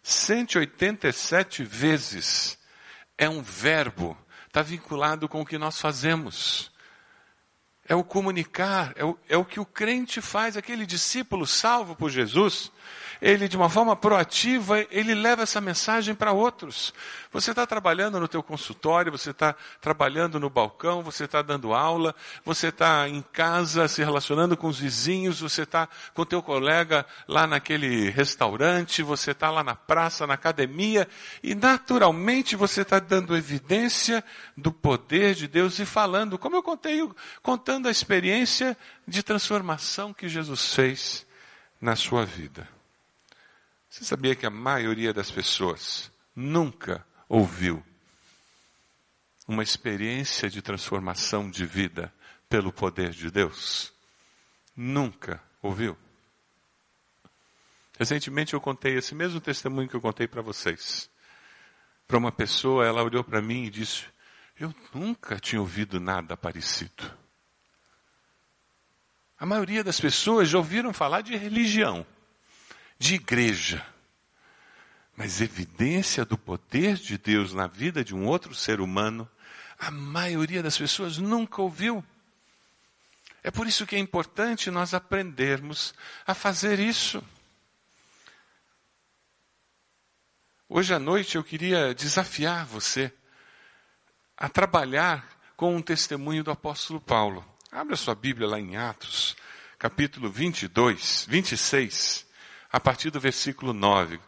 187 0.04 1.64
vezes 1.64 2.58
é 3.18 3.30
um 3.30 3.42
verbo, 3.42 4.18
está 4.48 4.62
vinculado 4.62 5.30
com 5.30 5.42
o 5.42 5.46
que 5.46 5.58
nós 5.58 5.80
fazemos. 5.80 6.72
É 7.88 7.96
o 7.96 8.04
comunicar, 8.04 8.94
é 8.96 9.06
o, 9.06 9.18
é 9.30 9.38
o 9.38 9.46
que 9.46 9.60
o 9.60 9.66
crente 9.66 10.22
faz, 10.22 10.58
aquele 10.58 10.86
discípulo 10.86 11.48
salvo 11.48 11.96
por 11.96 12.10
Jesus, 12.10 12.72
ele 13.22 13.48
de 13.48 13.56
uma 13.56 13.70
forma 13.70 13.96
proativa, 13.96 14.84
ele 14.90 15.14
leva 15.14 15.44
essa 15.44 15.62
mensagem 15.62 16.16
para 16.16 16.32
outros. 16.32 16.92
Você 17.32 17.52
está 17.52 17.68
trabalhando 17.68 18.20
no 18.20 18.28
teu 18.28 18.42
consultório, 18.42 19.12
você 19.12 19.30
está 19.30 19.56
trabalhando 19.80 20.40
no 20.40 20.50
balcão, 20.50 21.04
você 21.04 21.26
está 21.26 21.44
dando 21.44 21.72
aula, 21.72 22.16
você 22.44 22.70
está 22.70 23.08
em 23.08 23.22
casa 23.22 23.88
se 23.88 24.04
relacionando 24.04 24.58
com 24.58 24.68
os 24.68 24.80
vizinhos, 24.80 25.40
você 25.40 25.62
está 25.62 25.88
com 26.16 26.26
teu 26.26 26.42
colega 26.42 27.06
lá 27.28 27.46
naquele 27.46 28.10
restaurante, 28.10 29.04
você 29.04 29.32
está 29.32 29.52
lá 29.52 29.64
na 29.64 29.76
praça, 29.76 30.26
na 30.26 30.34
academia, 30.34 31.08
e 31.44 31.54
naturalmente 31.54 32.56
você 32.56 32.82
está 32.82 32.98
dando 32.98 33.38
evidência 33.38 34.24
do 34.58 34.72
poder 34.72 35.36
de 35.36 35.48
Deus 35.48 35.78
e 35.78 35.86
falando, 35.86 36.40
como 36.40 36.56
eu 36.56 36.64
contei, 36.64 37.08
contando 37.44 37.88
a 37.88 37.92
experiência 37.92 38.76
de 39.08 39.22
transformação 39.22 40.12
que 40.12 40.28
Jesus 40.28 40.74
fez 40.74 41.26
na 41.80 41.96
sua 41.96 42.26
vida. 42.26 42.81
Você 43.92 44.06
sabia 44.06 44.34
que 44.38 44.46
a 44.46 44.50
maioria 44.50 45.14
das 45.14 45.30
pessoas 45.30 46.10
nunca 46.34 47.06
ouviu 47.28 47.86
uma 49.46 49.62
experiência 49.62 50.50
de 50.50 50.62
transformação 50.62 51.52
de 51.52 51.66
vida 51.66 52.12
pelo 52.48 52.72
poder 52.72 53.10
de 53.10 53.30
Deus? 53.30 53.92
Nunca 54.74 55.44
ouviu. 55.62 55.98
Recentemente 58.00 58.54
eu 58.54 58.62
contei 58.62 58.96
esse 58.96 59.14
mesmo 59.14 59.42
testemunho 59.42 59.90
que 59.90 59.96
eu 59.96 60.02
contei 60.02 60.26
para 60.26 60.42
vocês. 60.42 61.10
Para 62.08 62.18
uma 62.18 62.32
pessoa, 62.32 62.86
ela 62.86 63.04
olhou 63.04 63.26
para 63.26 63.42
mim 63.42 63.66
e 63.66 63.70
disse: 63.70 64.06
Eu 64.58 64.74
nunca 64.94 65.38
tinha 65.38 65.60
ouvido 65.60 66.00
nada 66.00 66.38
parecido. 66.38 67.14
A 69.38 69.46
maioria 69.46 69.84
das 69.84 70.00
pessoas 70.00 70.48
já 70.48 70.58
ouviram 70.58 70.94
falar 70.94 71.20
de 71.20 71.36
religião 71.36 72.06
de 73.02 73.16
igreja. 73.16 73.84
Mas 75.18 75.42
evidência 75.42 76.24
do 76.24 76.38
poder 76.38 76.98
de 76.98 77.18
Deus 77.18 77.52
na 77.52 77.66
vida 77.66 78.04
de 78.04 78.14
um 78.14 78.28
outro 78.28 78.54
ser 78.54 78.80
humano, 78.80 79.28
a 79.80 79.90
maioria 79.90 80.62
das 80.62 80.78
pessoas 80.78 81.18
nunca 81.18 81.64
ouviu. 81.64 82.06
É 83.44 83.50
por 83.50 83.66
isso 83.66 83.88
que 83.88 83.96
é 83.96 84.00
importante 84.00 84.70
nós 84.70 84.94
aprendermos 84.94 85.96
a 86.28 86.36
fazer 86.36 86.80
isso. 86.80 87.24
Hoje 90.70 90.94
à 90.94 91.00
noite 91.00 91.38
eu 91.38 91.44
queria 91.44 91.96
desafiar 91.96 92.68
você 92.68 93.12
a 94.38 94.48
trabalhar 94.48 95.28
com 95.58 95.76
um 95.76 95.82
testemunho 95.82 96.44
do 96.44 96.52
apóstolo 96.52 97.02
Paulo. 97.02 97.44
Abra 97.72 97.96
sua 97.96 98.14
Bíblia 98.14 98.48
lá 98.48 98.60
em 98.60 98.78
Atos, 98.78 99.36
capítulo 99.80 100.32
22, 100.32 101.26
26 101.28 102.31
a 102.72 102.80
partir 102.80 103.10
do 103.10 103.20
versículo 103.20 103.74
9. 103.74 104.20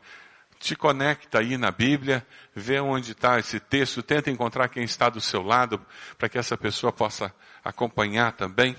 Te 0.59 0.75
conecta 0.75 1.39
aí 1.39 1.57
na 1.57 1.71
Bíblia, 1.71 2.25
vê 2.55 2.79
onde 2.79 3.11
está 3.11 3.37
esse 3.37 3.59
texto, 3.59 4.01
tenta 4.01 4.31
encontrar 4.31 4.69
quem 4.69 4.83
está 4.83 5.09
do 5.09 5.19
seu 5.19 5.41
lado, 5.41 5.79
para 6.17 6.29
que 6.29 6.37
essa 6.37 6.57
pessoa 6.57 6.91
possa 6.91 7.33
acompanhar 7.63 8.31
também. 8.33 8.75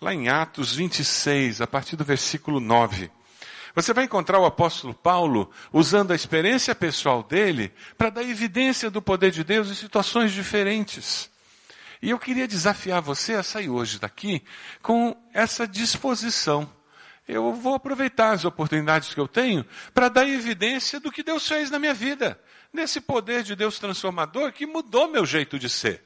Lá 0.00 0.12
em 0.12 0.28
Atos 0.28 0.74
26, 0.74 1.60
a 1.60 1.66
partir 1.66 1.96
do 1.96 2.04
versículo 2.04 2.58
9. 2.58 3.10
Você 3.74 3.92
vai 3.92 4.04
encontrar 4.04 4.40
o 4.40 4.44
apóstolo 4.44 4.92
Paulo 4.92 5.50
usando 5.72 6.10
a 6.10 6.16
experiência 6.16 6.74
pessoal 6.74 7.22
dele 7.22 7.72
para 7.96 8.10
dar 8.10 8.22
evidência 8.22 8.90
do 8.90 9.00
poder 9.00 9.30
de 9.30 9.44
Deus 9.44 9.70
em 9.70 9.74
situações 9.74 10.32
diferentes. 10.32 11.30
E 12.02 12.10
eu 12.10 12.18
queria 12.18 12.48
desafiar 12.48 13.00
você 13.00 13.34
a 13.34 13.42
sair 13.42 13.68
hoje 13.68 14.00
daqui 14.00 14.42
com 14.82 15.16
essa 15.32 15.68
disposição 15.68 16.68
eu 17.26 17.52
vou 17.52 17.74
aproveitar 17.74 18.32
as 18.32 18.44
oportunidades 18.44 19.14
que 19.14 19.20
eu 19.20 19.28
tenho 19.28 19.64
para 19.94 20.08
dar 20.08 20.28
evidência 20.28 20.98
do 20.98 21.12
que 21.12 21.22
Deus 21.22 21.46
fez 21.46 21.70
na 21.70 21.78
minha 21.78 21.94
vida, 21.94 22.40
nesse 22.72 23.00
poder 23.00 23.42
de 23.42 23.54
Deus 23.54 23.78
transformador 23.78 24.52
que 24.52 24.66
mudou 24.66 25.08
meu 25.08 25.24
jeito 25.24 25.58
de 25.58 25.68
ser. 25.68 26.04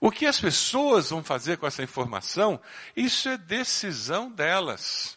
O 0.00 0.10
que 0.10 0.26
as 0.26 0.40
pessoas 0.40 1.10
vão 1.10 1.24
fazer 1.24 1.56
com 1.56 1.66
essa 1.66 1.82
informação, 1.82 2.60
isso 2.96 3.28
é 3.28 3.36
decisão 3.36 4.30
delas. 4.30 5.16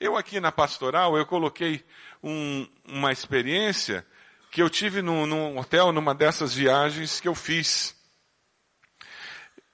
Eu 0.00 0.16
aqui 0.16 0.40
na 0.40 0.50
pastoral, 0.50 1.16
eu 1.16 1.24
coloquei 1.24 1.84
um, 2.22 2.66
uma 2.84 3.12
experiência 3.12 4.04
que 4.50 4.60
eu 4.60 4.68
tive 4.68 5.00
num, 5.00 5.24
num 5.24 5.56
hotel, 5.56 5.92
numa 5.92 6.14
dessas 6.14 6.52
viagens 6.52 7.20
que 7.20 7.28
eu 7.28 7.34
fiz. 7.34 7.96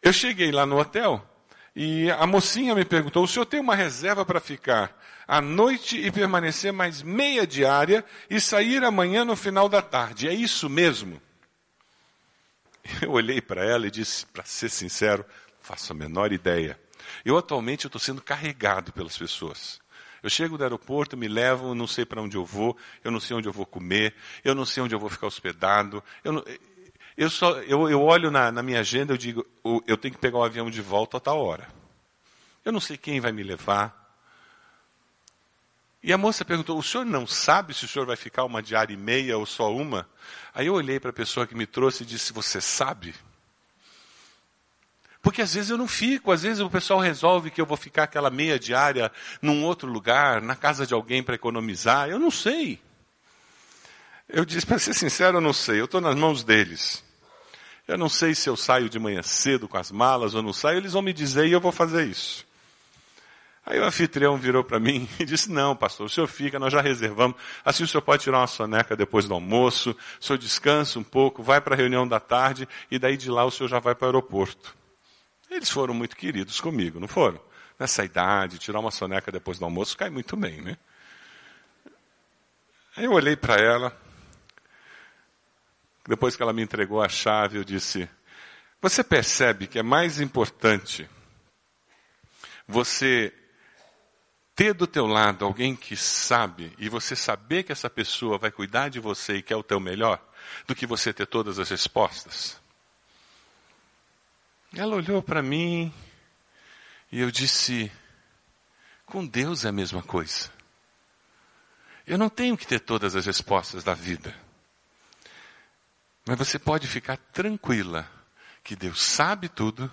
Eu 0.02 0.12
cheguei 0.12 0.52
lá 0.52 0.64
no 0.64 0.78
hotel, 0.78 1.26
e 1.80 2.10
a 2.10 2.26
mocinha 2.26 2.74
me 2.74 2.84
perguntou: 2.84 3.22
o 3.22 3.28
senhor 3.28 3.46
tem 3.46 3.60
uma 3.60 3.76
reserva 3.76 4.26
para 4.26 4.40
ficar 4.40 5.00
à 5.28 5.40
noite 5.40 5.96
e 5.96 6.10
permanecer 6.10 6.72
mais 6.72 7.02
meia 7.02 7.46
diária 7.46 8.04
e 8.28 8.40
sair 8.40 8.82
amanhã 8.82 9.24
no 9.24 9.36
final 9.36 9.68
da 9.68 9.80
tarde? 9.80 10.26
É 10.26 10.34
isso 10.34 10.68
mesmo? 10.68 11.22
Eu 13.00 13.12
olhei 13.12 13.40
para 13.40 13.64
ela 13.64 13.86
e 13.86 13.92
disse, 13.92 14.26
para 14.26 14.42
ser 14.44 14.70
sincero, 14.70 15.24
faço 15.60 15.92
a 15.92 15.94
menor 15.94 16.32
ideia. 16.32 16.76
Eu 17.24 17.38
atualmente 17.38 17.86
estou 17.86 18.00
sendo 18.00 18.20
carregado 18.20 18.92
pelas 18.92 19.16
pessoas. 19.16 19.78
Eu 20.20 20.28
chego 20.28 20.58
do 20.58 20.64
aeroporto, 20.64 21.16
me 21.16 21.28
levam, 21.28 21.76
não 21.76 21.86
sei 21.86 22.04
para 22.04 22.20
onde 22.20 22.36
eu 22.36 22.44
vou, 22.44 22.76
eu 23.04 23.12
não 23.12 23.20
sei 23.20 23.36
onde 23.36 23.48
eu 23.48 23.52
vou 23.52 23.64
comer, 23.64 24.16
eu 24.42 24.52
não 24.52 24.66
sei 24.66 24.82
onde 24.82 24.96
eu 24.96 24.98
vou 24.98 25.08
ficar 25.08 25.28
hospedado. 25.28 26.02
Eu, 26.24 26.32
não, 26.32 26.44
eu, 27.18 27.28
só, 27.28 27.58
eu, 27.62 27.90
eu 27.90 28.00
olho 28.00 28.30
na, 28.30 28.52
na 28.52 28.62
minha 28.62 28.78
agenda 28.78 29.12
e 29.12 29.18
digo, 29.18 29.44
eu 29.88 29.96
tenho 29.96 30.14
que 30.14 30.20
pegar 30.20 30.38
o 30.38 30.44
avião 30.44 30.70
de 30.70 30.80
volta 30.80 31.16
a 31.16 31.20
tal 31.20 31.44
hora. 31.44 31.66
Eu 32.64 32.70
não 32.70 32.78
sei 32.78 32.96
quem 32.96 33.18
vai 33.18 33.32
me 33.32 33.42
levar. 33.42 33.92
E 36.00 36.12
a 36.12 36.18
moça 36.18 36.44
perguntou: 36.44 36.78
o 36.78 36.82
senhor 36.82 37.04
não 37.04 37.26
sabe 37.26 37.74
se 37.74 37.84
o 37.84 37.88
senhor 37.88 38.06
vai 38.06 38.14
ficar 38.14 38.44
uma 38.44 38.62
diária 38.62 38.94
e 38.94 38.96
meia 38.96 39.36
ou 39.36 39.44
só 39.44 39.74
uma? 39.74 40.08
Aí 40.54 40.68
eu 40.68 40.74
olhei 40.74 41.00
para 41.00 41.10
a 41.10 41.12
pessoa 41.12 41.44
que 41.44 41.56
me 41.56 41.66
trouxe 41.66 42.04
e 42.04 42.06
disse: 42.06 42.32
Você 42.32 42.60
sabe? 42.60 43.12
Porque 45.20 45.42
às 45.42 45.54
vezes 45.54 45.70
eu 45.70 45.76
não 45.76 45.88
fico, 45.88 46.30
às 46.30 46.42
vezes 46.42 46.60
o 46.60 46.70
pessoal 46.70 47.00
resolve 47.00 47.50
que 47.50 47.60
eu 47.60 47.66
vou 47.66 47.76
ficar 47.76 48.04
aquela 48.04 48.30
meia 48.30 48.60
diária 48.60 49.10
num 49.42 49.64
outro 49.64 49.90
lugar, 49.90 50.40
na 50.40 50.54
casa 50.54 50.86
de 50.86 50.94
alguém 50.94 51.20
para 51.20 51.34
economizar. 51.34 52.08
Eu 52.08 52.20
não 52.20 52.30
sei. 52.30 52.80
Eu 54.28 54.44
disse, 54.44 54.64
para 54.66 54.78
ser 54.78 54.94
sincero, 54.94 55.38
eu 55.38 55.40
não 55.40 55.52
sei. 55.52 55.80
Eu 55.80 55.86
estou 55.86 56.00
nas 56.00 56.14
mãos 56.14 56.44
deles. 56.44 57.07
Eu 57.88 57.96
não 57.96 58.10
sei 58.10 58.34
se 58.34 58.50
eu 58.50 58.54
saio 58.54 58.86
de 58.90 58.98
manhã 58.98 59.22
cedo 59.22 59.66
com 59.66 59.78
as 59.78 59.90
malas 59.90 60.34
ou 60.34 60.42
não 60.42 60.52
saio, 60.52 60.76
eles 60.76 60.92
vão 60.92 61.00
me 61.00 61.14
dizer 61.14 61.46
e 61.46 61.52
eu 61.52 61.60
vou 61.60 61.72
fazer 61.72 62.06
isso. 62.06 62.46
Aí 63.64 63.80
o 63.80 63.84
anfitrião 63.84 64.36
virou 64.36 64.62
para 64.62 64.78
mim 64.78 65.08
e 65.18 65.24
disse, 65.24 65.50
não, 65.50 65.74
pastor, 65.74 66.04
o 66.06 66.08
senhor 66.08 66.26
fica, 66.26 66.58
nós 66.58 66.70
já 66.70 66.82
reservamos. 66.82 67.38
Assim 67.64 67.84
o 67.84 67.88
senhor 67.88 68.02
pode 68.02 68.22
tirar 68.22 68.40
uma 68.40 68.46
soneca 68.46 68.94
depois 68.94 69.26
do 69.26 69.32
almoço, 69.32 69.96
o 70.20 70.24
senhor 70.24 70.38
descansa 70.38 70.98
um 70.98 71.02
pouco, 71.02 71.42
vai 71.42 71.62
para 71.62 71.74
a 71.74 71.78
reunião 71.78 72.06
da 72.06 72.20
tarde 72.20 72.68
e 72.90 72.98
daí 72.98 73.16
de 73.16 73.30
lá 73.30 73.46
o 73.46 73.50
senhor 73.50 73.68
já 73.68 73.78
vai 73.78 73.94
para 73.94 74.04
o 74.04 74.08
aeroporto. 74.08 74.76
Eles 75.50 75.70
foram 75.70 75.94
muito 75.94 76.14
queridos 76.14 76.60
comigo, 76.60 77.00
não 77.00 77.08
foram? 77.08 77.40
Nessa 77.78 78.04
idade, 78.04 78.58
tirar 78.58 78.80
uma 78.80 78.90
soneca 78.90 79.32
depois 79.32 79.58
do 79.58 79.64
almoço 79.64 79.96
cai 79.96 80.10
muito 80.10 80.36
bem, 80.36 80.60
né? 80.60 80.76
Eu 82.98 83.12
olhei 83.12 83.36
para 83.36 83.56
ela, 83.56 83.96
depois 86.08 86.34
que 86.34 86.42
ela 86.42 86.54
me 86.54 86.62
entregou 86.62 87.02
a 87.02 87.08
chave, 87.08 87.58
eu 87.58 87.64
disse: 87.64 88.08
Você 88.80 89.04
percebe 89.04 89.66
que 89.66 89.78
é 89.78 89.82
mais 89.82 90.20
importante 90.20 91.08
você 92.66 93.32
ter 94.56 94.72
do 94.72 94.86
teu 94.86 95.06
lado 95.06 95.44
alguém 95.44 95.76
que 95.76 95.94
sabe 95.94 96.72
e 96.78 96.88
você 96.88 97.14
saber 97.14 97.62
que 97.62 97.72
essa 97.72 97.90
pessoa 97.90 98.38
vai 98.38 98.50
cuidar 98.50 98.88
de 98.88 98.98
você 98.98 99.36
e 99.36 99.42
quer 99.42 99.56
o 99.56 99.62
teu 99.62 99.78
melhor, 99.78 100.18
do 100.66 100.74
que 100.74 100.86
você 100.86 101.12
ter 101.12 101.26
todas 101.26 101.58
as 101.58 101.68
respostas? 101.68 102.58
Ela 104.74 104.96
olhou 104.96 105.22
para 105.22 105.42
mim 105.42 105.92
e 107.12 107.20
eu 107.20 107.30
disse: 107.30 107.92
com 109.04 109.26
Deus 109.26 109.66
é 109.66 109.68
a 109.68 109.72
mesma 109.72 110.02
coisa. 110.02 110.50
Eu 112.06 112.16
não 112.16 112.30
tenho 112.30 112.56
que 112.56 112.66
ter 112.66 112.80
todas 112.80 113.14
as 113.14 113.26
respostas 113.26 113.84
da 113.84 113.92
vida. 113.92 114.47
Mas 116.28 116.36
você 116.36 116.58
pode 116.58 116.86
ficar 116.86 117.16
tranquila 117.16 118.06
que 118.62 118.76
Deus 118.76 119.00
sabe 119.00 119.48
tudo 119.48 119.90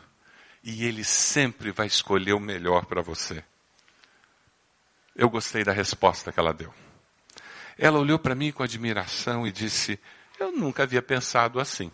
e 0.62 0.84
Ele 0.84 1.02
sempre 1.02 1.72
vai 1.72 1.88
escolher 1.88 2.34
o 2.34 2.42
melhor 2.42 2.88
para 2.88 3.02
você. 3.02 3.42
Eu 5.16 5.30
gostei 5.30 5.64
da 5.64 5.72
resposta 5.72 6.34
que 6.34 6.40
ela 6.40 6.54
deu. 6.54 6.74
Ela 7.78 8.00
olhou 8.00 8.20
para 8.20 8.36
mim 8.36 8.52
com 8.52 8.64
admiração 8.64 9.48
e 9.48 9.52
disse: 9.52 9.98
Eu 10.38 10.52
nunca 10.52 10.84
havia 10.84 11.02
pensado 11.02 11.58
assim. 11.58 11.90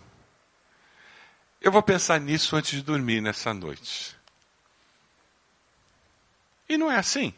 Eu 1.62 1.72
vou 1.72 1.84
pensar 1.84 2.20
nisso 2.20 2.56
antes 2.56 2.72
de 2.72 2.82
dormir 2.82 3.22
nessa 3.22 3.54
noite. 3.54 4.18
E 6.68 6.80
não 6.80 6.92
é 6.92 6.98
assim. 6.98 7.32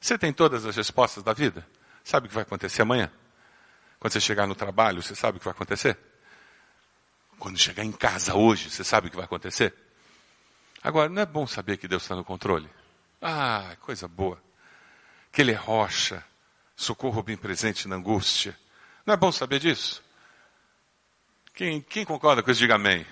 Você 0.00 0.16
tem 0.16 0.32
todas 0.32 0.64
as 0.64 0.76
respostas 0.76 1.24
da 1.24 1.32
vida? 1.32 1.66
Sabe 2.04 2.26
o 2.26 2.28
que 2.28 2.34
vai 2.36 2.44
acontecer 2.44 2.82
amanhã? 2.82 3.10
Quando 3.98 4.12
você 4.12 4.20
chegar 4.20 4.46
no 4.46 4.54
trabalho, 4.54 5.02
você 5.02 5.16
sabe 5.16 5.38
o 5.38 5.40
que 5.40 5.46
vai 5.46 5.52
acontecer? 5.52 6.13
Quando 7.38 7.58
chegar 7.58 7.84
em 7.84 7.92
casa 7.92 8.34
hoje, 8.34 8.70
você 8.70 8.84
sabe 8.84 9.08
o 9.08 9.10
que 9.10 9.16
vai 9.16 9.24
acontecer? 9.24 9.74
Agora, 10.82 11.08
não 11.08 11.22
é 11.22 11.26
bom 11.26 11.46
saber 11.46 11.76
que 11.76 11.88
Deus 11.88 12.02
está 12.02 12.14
no 12.14 12.24
controle? 12.24 12.68
Ah, 13.20 13.76
coisa 13.80 14.06
boa. 14.06 14.42
Que 15.32 15.40
Ele 15.40 15.52
é 15.52 15.56
rocha, 15.56 16.24
socorro 16.76 17.22
bem 17.22 17.36
presente 17.36 17.88
na 17.88 17.96
angústia. 17.96 18.56
Não 19.06 19.14
é 19.14 19.16
bom 19.16 19.32
saber 19.32 19.60
disso? 19.60 20.02
Quem, 21.54 21.80
quem 21.80 22.04
concorda 22.04 22.42
com 22.42 22.50
isso, 22.50 22.60
diga 22.60 22.74
amém. 22.74 23.06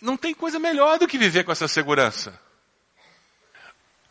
Não 0.00 0.16
tem 0.16 0.34
coisa 0.34 0.58
melhor 0.58 0.98
do 0.98 1.06
que 1.06 1.18
viver 1.18 1.44
com 1.44 1.52
essa 1.52 1.68
segurança. 1.68 2.40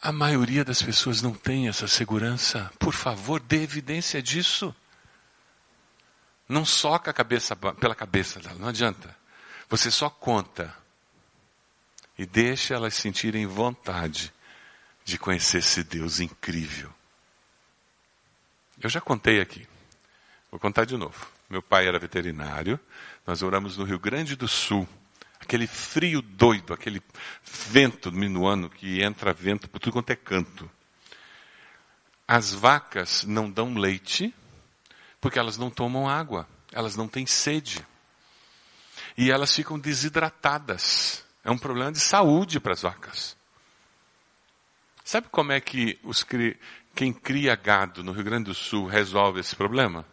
A 0.02 0.12
maioria 0.12 0.66
das 0.66 0.82
pessoas 0.82 1.22
não 1.22 1.34
tem 1.34 1.68
essa 1.68 1.88
segurança. 1.88 2.72
Por 2.80 2.94
favor, 2.94 3.40
dê 3.40 3.64
evidência 3.64 4.22
disso. 4.22 4.76
Não 6.52 6.66
soca 6.66 7.12
a 7.12 7.14
cabeça 7.14 7.56
pela 7.56 7.96
cabeça 7.96 8.42
dela, 8.42 8.60
não 8.60 8.68
adianta. 8.68 9.16
Você 9.70 9.90
só 9.90 10.10
conta 10.10 10.76
e 12.18 12.26
deixa 12.26 12.74
elas 12.74 12.94
sentirem 12.94 13.46
vontade 13.46 14.34
de 15.06 15.18
conhecer 15.18 15.60
esse 15.60 15.82
Deus 15.82 16.20
incrível. 16.20 16.94
Eu 18.82 18.90
já 18.90 19.00
contei 19.00 19.40
aqui. 19.40 19.66
Vou 20.52 20.60
contar 20.60 20.84
de 20.84 20.98
novo. 20.98 21.26
Meu 21.50 21.62
pai 21.62 21.88
era 21.88 21.98
veterinário. 21.98 22.78
Nós 23.26 23.42
oramos 23.42 23.78
no 23.78 23.86
Rio 23.86 23.98
Grande 23.98 24.36
do 24.36 24.48
Sul 24.48 24.86
aquele 25.40 25.68
frio 25.68 26.22
doido, 26.22 26.74
aquele 26.74 27.02
vento 27.46 28.12
minuano 28.12 28.70
que 28.70 29.02
entra 29.02 29.32
vento 29.32 29.70
por 29.70 29.80
tudo 29.80 29.94
quanto 29.94 30.10
é 30.10 30.18
canto. 30.18 30.70
As 32.28 32.52
vacas 32.52 33.24
não 33.24 33.50
dão 33.50 33.74
leite 33.74 34.36
porque 35.22 35.38
elas 35.38 35.56
não 35.56 35.70
tomam 35.70 36.10
água, 36.10 36.48
elas 36.72 36.96
não 36.96 37.08
têm 37.08 37.28
sede. 37.28 37.86
E 39.16 39.30
elas 39.30 39.56
ficam 39.56 39.78
desidratadas. 39.78 41.24
É 41.44 41.52
um 41.52 41.58
problema 41.58 41.92
de 41.92 42.00
saúde 42.00 42.60
para 42.60 42.74
as 42.74 42.82
vacas. 42.82 43.38
Sabe 45.04 45.28
como 45.30 45.52
é 45.52 45.62
que 45.62 46.00
os, 46.04 46.26
quem 46.96 47.14
cria 47.14 47.56
gado 47.56 48.04
no 48.04 48.12
Rio 48.12 48.24
Grande 48.24 48.46
do 48.46 48.56
Sul 48.56 48.88
resolve 48.88 49.40
esse 49.40 49.56
problema? 49.56 50.06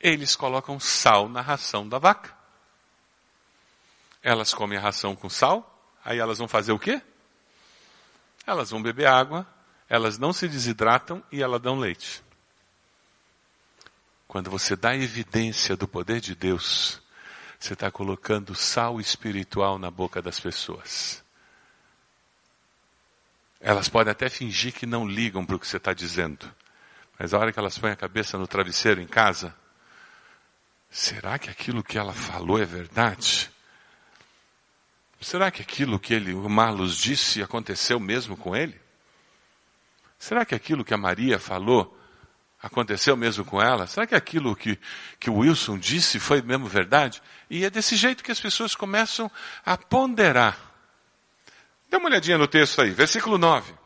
Eles 0.00 0.34
colocam 0.34 0.80
sal 0.80 1.28
na 1.28 1.40
ração 1.40 1.88
da 1.88 1.98
vaca. 1.98 2.36
Elas 4.22 4.52
comem 4.52 4.78
a 4.78 4.80
ração 4.80 5.14
com 5.14 5.28
sal, 5.28 5.92
aí 6.04 6.18
elas 6.18 6.38
vão 6.38 6.48
fazer 6.48 6.72
o 6.72 6.78
quê? 6.78 7.00
Elas 8.46 8.70
vão 8.70 8.82
beber 8.82 9.06
água, 9.06 9.46
elas 9.88 10.18
não 10.18 10.32
se 10.32 10.48
desidratam 10.48 11.22
e 11.30 11.42
elas 11.42 11.60
dão 11.60 11.78
leite. 11.78 12.22
Quando 14.32 14.50
você 14.50 14.74
dá 14.74 14.96
evidência 14.96 15.76
do 15.76 15.86
poder 15.86 16.18
de 16.18 16.34
Deus, 16.34 17.02
você 17.60 17.74
está 17.74 17.90
colocando 17.90 18.54
sal 18.54 18.98
espiritual 18.98 19.78
na 19.78 19.90
boca 19.90 20.22
das 20.22 20.40
pessoas. 20.40 21.22
Elas 23.60 23.90
podem 23.90 24.10
até 24.10 24.30
fingir 24.30 24.72
que 24.72 24.86
não 24.86 25.06
ligam 25.06 25.44
para 25.44 25.56
o 25.56 25.58
que 25.58 25.66
você 25.66 25.76
está 25.76 25.92
dizendo, 25.92 26.50
mas 27.18 27.34
a 27.34 27.38
hora 27.38 27.52
que 27.52 27.58
elas 27.58 27.76
põem 27.76 27.92
a 27.92 27.96
cabeça 27.96 28.38
no 28.38 28.46
travesseiro 28.46 29.02
em 29.02 29.06
casa, 29.06 29.54
será 30.88 31.38
que 31.38 31.50
aquilo 31.50 31.84
que 31.84 31.98
ela 31.98 32.14
falou 32.14 32.58
é 32.58 32.64
verdade? 32.64 33.50
Será 35.20 35.50
que 35.50 35.60
aquilo 35.60 36.00
que 36.00 36.14
ele, 36.14 36.32
o 36.32 36.48
Marlos 36.48 36.96
disse 36.96 37.42
aconteceu 37.42 38.00
mesmo 38.00 38.34
com 38.34 38.56
ele? 38.56 38.80
Será 40.18 40.46
que 40.46 40.54
aquilo 40.54 40.86
que 40.86 40.94
a 40.94 40.98
Maria 40.98 41.38
falou 41.38 41.98
aconteceu 42.62 43.16
mesmo 43.16 43.44
com 43.44 43.60
ela? 43.60 43.86
Será 43.86 44.06
que 44.06 44.14
aquilo 44.14 44.54
que, 44.54 44.78
que 45.18 45.28
o 45.28 45.38
Wilson 45.38 45.76
disse 45.76 46.20
foi 46.20 46.40
mesmo 46.40 46.66
verdade? 46.66 47.20
E 47.50 47.64
é 47.64 47.70
desse 47.70 47.96
jeito 47.96 48.22
que 48.22 48.30
as 48.30 48.40
pessoas 48.40 48.74
começam 48.74 49.30
a 49.66 49.76
ponderar. 49.76 50.56
Dê 51.90 51.96
uma 51.96 52.08
olhadinha 52.08 52.38
no 52.38 52.46
texto 52.46 52.80
aí, 52.80 52.90
versículo 52.90 53.36
9. 53.36 53.81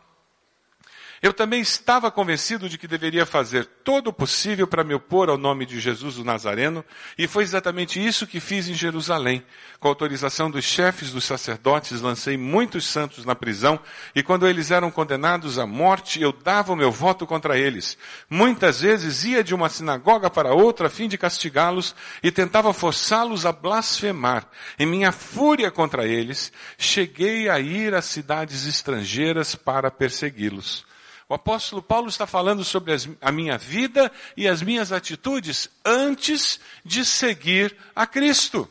Eu 1.22 1.32
também 1.32 1.60
estava 1.60 2.10
convencido 2.10 2.68
de 2.68 2.76
que 2.76 2.86
deveria 2.86 3.24
fazer 3.24 3.64
todo 3.64 4.08
o 4.08 4.12
possível 4.12 4.66
para 4.66 4.84
me 4.84 4.94
opor 4.94 5.30
ao 5.30 5.38
nome 5.38 5.64
de 5.64 5.80
Jesus 5.80 6.18
o 6.18 6.24
Nazareno, 6.24 6.84
e 7.16 7.26
foi 7.26 7.42
exatamente 7.42 8.04
isso 8.04 8.26
que 8.26 8.38
fiz 8.38 8.68
em 8.68 8.74
Jerusalém. 8.74 9.42
Com 9.80 9.88
autorização 9.88 10.50
dos 10.50 10.64
chefes 10.64 11.10
dos 11.10 11.24
sacerdotes, 11.24 12.00
lancei 12.00 12.36
muitos 12.36 12.86
santos 12.86 13.24
na 13.24 13.34
prisão, 13.34 13.80
e 14.14 14.22
quando 14.22 14.46
eles 14.46 14.70
eram 14.70 14.90
condenados 14.90 15.58
à 15.58 15.66
morte, 15.66 16.20
eu 16.20 16.32
dava 16.32 16.72
o 16.72 16.76
meu 16.76 16.92
voto 16.92 17.26
contra 17.26 17.58
eles. 17.58 17.96
Muitas 18.28 18.80
vezes 18.80 19.24
ia 19.24 19.42
de 19.42 19.54
uma 19.54 19.68
sinagoga 19.68 20.28
para 20.28 20.54
outra 20.54 20.86
a 20.86 20.90
fim 20.90 21.08
de 21.08 21.16
castigá-los 21.16 21.94
e 22.22 22.30
tentava 22.30 22.72
forçá-los 22.72 23.46
a 23.46 23.52
blasfemar. 23.52 24.46
Em 24.78 24.86
minha 24.86 25.12
fúria 25.12 25.70
contra 25.70 26.06
eles, 26.06 26.52
cheguei 26.76 27.48
a 27.48 27.58
ir 27.58 27.94
a 27.94 28.02
cidades 28.02 28.66
estrangeiras 28.66 29.54
para 29.54 29.90
persegui-los. 29.90 30.84
O 31.28 31.34
apóstolo 31.34 31.82
Paulo 31.82 32.08
está 32.08 32.26
falando 32.26 32.62
sobre 32.62 32.92
as, 32.92 33.08
a 33.20 33.32
minha 33.32 33.58
vida 33.58 34.12
e 34.36 34.46
as 34.46 34.62
minhas 34.62 34.92
atitudes 34.92 35.68
antes 35.84 36.60
de 36.84 37.04
seguir 37.04 37.76
a 37.94 38.06
Cristo. 38.06 38.70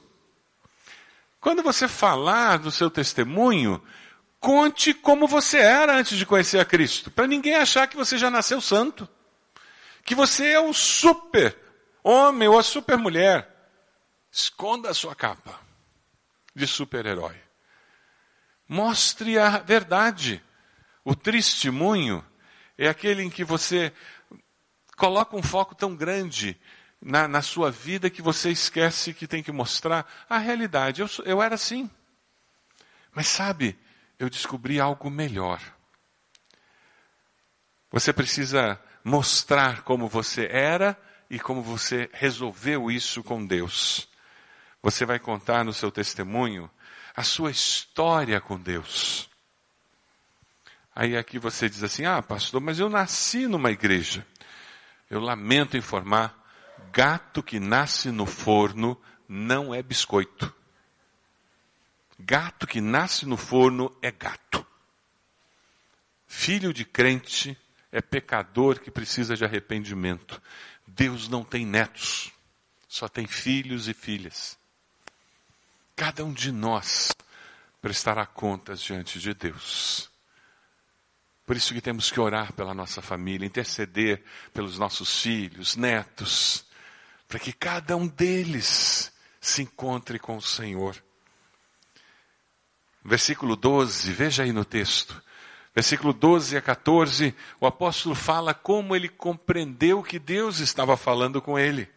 Quando 1.42 1.62
você 1.62 1.88
falar 1.88 2.58
do 2.58 2.72
seu 2.72 2.90
testemunho, 2.90 3.84
conte 4.40 4.94
como 4.94 5.28
você 5.28 5.58
era 5.58 5.98
antes 5.98 6.18
de 6.18 6.26
conhecer 6.26 6.60
a 6.60 6.66
Cristo, 6.66 7.12
para 7.12 7.28
ninguém 7.28 7.56
achar 7.56 7.88
que 7.88 7.98
você 7.98 8.18
já 8.18 8.32
nasceu 8.32 8.62
santo, 8.62 9.08
que 10.04 10.16
você 10.16 10.52
é 10.52 10.60
o 10.60 10.74
super 10.74 11.58
homem 12.04 12.48
ou 12.48 12.58
a 12.58 12.64
super 12.64 12.98
mulher. 12.98 13.52
Esconda 14.32 14.90
a 14.90 14.94
sua 14.94 15.14
capa 15.14 15.60
de 16.56 16.66
super-herói. 16.66 17.36
Mostre 18.68 19.38
a 19.38 19.60
verdade. 19.60 20.42
O 21.04 21.16
testemunho 21.16 22.26
é 22.78 22.88
aquele 22.88 23.24
em 23.24 23.30
que 23.30 23.44
você 23.44 23.94
coloca 24.98 25.36
um 25.36 25.44
foco 25.44 25.76
tão 25.76 25.96
grande 25.96 26.60
na, 27.02 27.28
na 27.28 27.42
sua 27.42 27.70
vida 27.72 28.10
que 28.10 28.22
você 28.22 28.50
esquece 28.50 29.14
que 29.14 29.28
tem 29.28 29.44
que 29.44 29.52
mostrar 29.52 30.06
a 30.30 30.38
realidade. 30.38 31.02
Eu, 31.02 31.10
eu 31.26 31.42
era 31.42 31.56
assim. 31.56 31.90
Mas 33.14 33.28
sabe, 33.28 33.78
eu 34.20 34.30
descobri 34.30 34.80
algo 34.80 35.10
melhor. 35.10 35.62
Você 37.92 38.12
precisa 38.12 38.80
mostrar 39.04 39.84
como 39.84 40.08
você 40.08 40.48
era 40.52 40.98
e 41.30 41.40
como 41.40 41.62
você 41.62 42.10
resolveu 42.12 42.92
isso 42.92 43.24
com 43.24 43.46
Deus. 43.46 44.10
Você 44.82 45.06
vai 45.06 45.20
contar 45.20 45.64
no 45.64 45.74
seu 45.74 45.92
testemunho 45.92 46.70
a 47.16 47.24
sua 47.24 47.52
história 47.52 48.42
com 48.42 48.60
Deus. 48.60 49.30
Aí 50.96 51.18
aqui 51.18 51.38
você 51.38 51.70
diz 51.70 51.84
assim: 51.84 52.06
ah, 52.06 52.22
pastor, 52.22 52.62
mas 52.62 52.80
eu 52.80 52.90
nasci 52.90 53.48
numa 53.48 53.70
igreja. 53.70 54.26
Eu 55.10 55.20
lamento 55.20 55.76
informar, 55.76 56.34
gato 56.92 57.44
que 57.44 57.60
nasce 57.60 58.10
no 58.10 58.26
forno 58.26 59.00
não 59.28 59.76
é 59.76 59.84
biscoito. 59.84 60.54
Gato 62.18 62.66
que 62.66 62.80
nasce 62.80 63.26
no 63.26 63.36
forno 63.36 63.96
é 64.02 64.10
gato. 64.10 64.66
Filho 66.26 66.74
de 66.74 66.86
crente 66.86 67.58
é 67.92 68.02
pecador 68.02 68.80
que 68.80 68.90
precisa 68.90 69.36
de 69.36 69.44
arrependimento. 69.44 70.42
Deus 70.88 71.28
não 71.28 71.44
tem 71.44 71.66
netos, 71.66 72.32
só 72.88 73.08
tem 73.10 73.28
filhos 73.28 73.90
e 73.90 73.94
filhas. 73.94 74.58
Cada 75.96 76.24
um 76.24 76.34
de 76.34 76.52
nós 76.52 77.12
prestará 77.82 78.26
contas 78.26 78.82
diante 78.82 79.20
de 79.20 79.34
Deus. 79.34 80.10
Por 81.46 81.56
isso 81.56 81.74
que 81.74 81.82
temos 81.82 82.10
que 82.10 82.20
orar 82.20 82.54
pela 82.54 82.74
nossa 82.74 83.02
família, 83.02 83.46
interceder 83.46 84.24
pelos 84.54 84.80
nossos 84.80 85.22
filhos, 85.22 85.76
netos, 85.76 86.66
para 87.28 87.38
que 87.38 87.54
cada 87.54 87.96
um 87.96 88.08
deles 88.08 89.12
se 89.40 89.62
encontre 89.62 90.18
com 90.18 90.38
o 90.38 90.42
Senhor. 90.42 90.96
Versículo 93.04 93.56
12, 93.56 94.12
veja 94.12 94.44
aí 94.44 94.52
no 94.52 94.66
texto. 94.66 95.22
Versículo 95.76 96.14
12 96.14 96.58
a 96.58 96.62
14, 96.62 97.36
o 97.60 97.68
apóstolo 97.68 98.16
fala 98.16 98.54
como 98.54 98.96
ele 98.96 99.10
compreendeu 99.10 100.02
que 100.02 100.18
Deus 100.18 100.60
estava 100.60 100.98
falando 100.98 101.42
com 101.42 101.60
ele. 101.60 101.88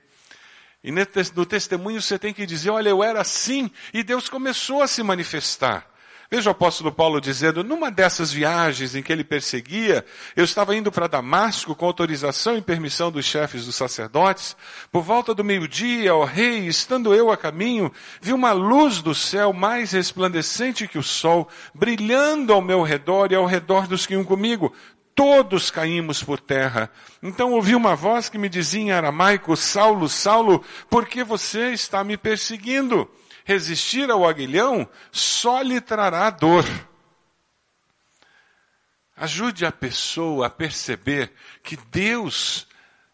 E 0.85 0.91
no 0.91 1.47
testemunho 1.47 2.03
você 2.03 2.19
tem 2.19 2.35
que 2.35 2.45
dizer: 2.45 2.71
olha, 2.71 2.91
eu 2.91 3.03
era 3.03 3.21
assim, 3.21 3.71
e 3.95 4.03
Deus 4.03 4.29
começou 4.29 4.83
a 4.83 4.87
se 4.87 5.03
manifestar. 5.03 5.88
Veja 6.31 6.51
o 6.51 6.53
apóstolo 6.53 6.93
Paulo 6.93 7.23
dizendo, 7.23 7.65
numa 7.65 7.91
dessas 7.91 8.31
viagens 8.31 8.95
em 8.95 9.03
que 9.03 9.11
ele 9.11 9.25
perseguia, 9.25 10.05
eu 10.37 10.45
estava 10.45 10.77
indo 10.77 10.93
para 10.93 11.07
Damasco 11.07 11.75
com 11.75 11.87
autorização 11.87 12.55
e 12.55 12.61
permissão 12.61 13.11
dos 13.11 13.25
chefes 13.25 13.65
dos 13.65 13.75
sacerdotes. 13.75 14.55
Por 14.93 15.03
volta 15.03 15.33
do 15.35 15.43
meio-dia, 15.43 16.15
ó 16.15 16.25
rei, 16.25 16.67
estando 16.67 17.15
eu 17.15 17.31
a 17.31 17.37
caminho, 17.37 17.91
vi 18.21 18.35
uma 18.35 18.53
luz 18.53 19.01
do 19.01 19.15
céu 19.15 19.55
mais 19.55 19.93
resplandecente 19.93 20.87
que 20.87 20.99
o 20.99 21.03
sol, 21.03 21.49
brilhando 21.75 22.53
ao 22.53 22.61
meu 22.61 22.83
redor 22.83 23.33
e 23.33 23.35
ao 23.35 23.47
redor 23.47 23.87
dos 23.87 24.05
que 24.05 24.13
iam 24.13 24.23
comigo. 24.23 24.75
Todos 25.15 25.71
caímos 25.71 26.23
por 26.23 26.39
terra. 26.39 26.91
Então 27.23 27.55
ouvi 27.55 27.75
uma 27.75 27.97
voz 27.97 28.29
que 28.29 28.37
me 28.37 28.51
dizia 28.51 28.83
em 28.83 28.93
aramaico, 28.93 29.57
Saulo, 29.57 30.11
Saulo, 30.11 30.63
por 30.91 31.07
que 31.07 31.25
você 31.25 31.73
está 31.73 32.05
me 32.05 32.19
perseguindo? 32.19 33.11
Resistir 33.49 34.11
ao 34.11 34.29
aguilhão 34.29 34.87
só 35.11 35.63
lhe 35.63 35.81
trará 35.81 36.29
dor. 36.29 36.67
Ajude 39.17 39.65
a 39.65 39.73
pessoa 39.73 40.49
a 40.49 40.51
perceber 40.51 41.33
que 41.63 41.75
Deus 41.91 42.69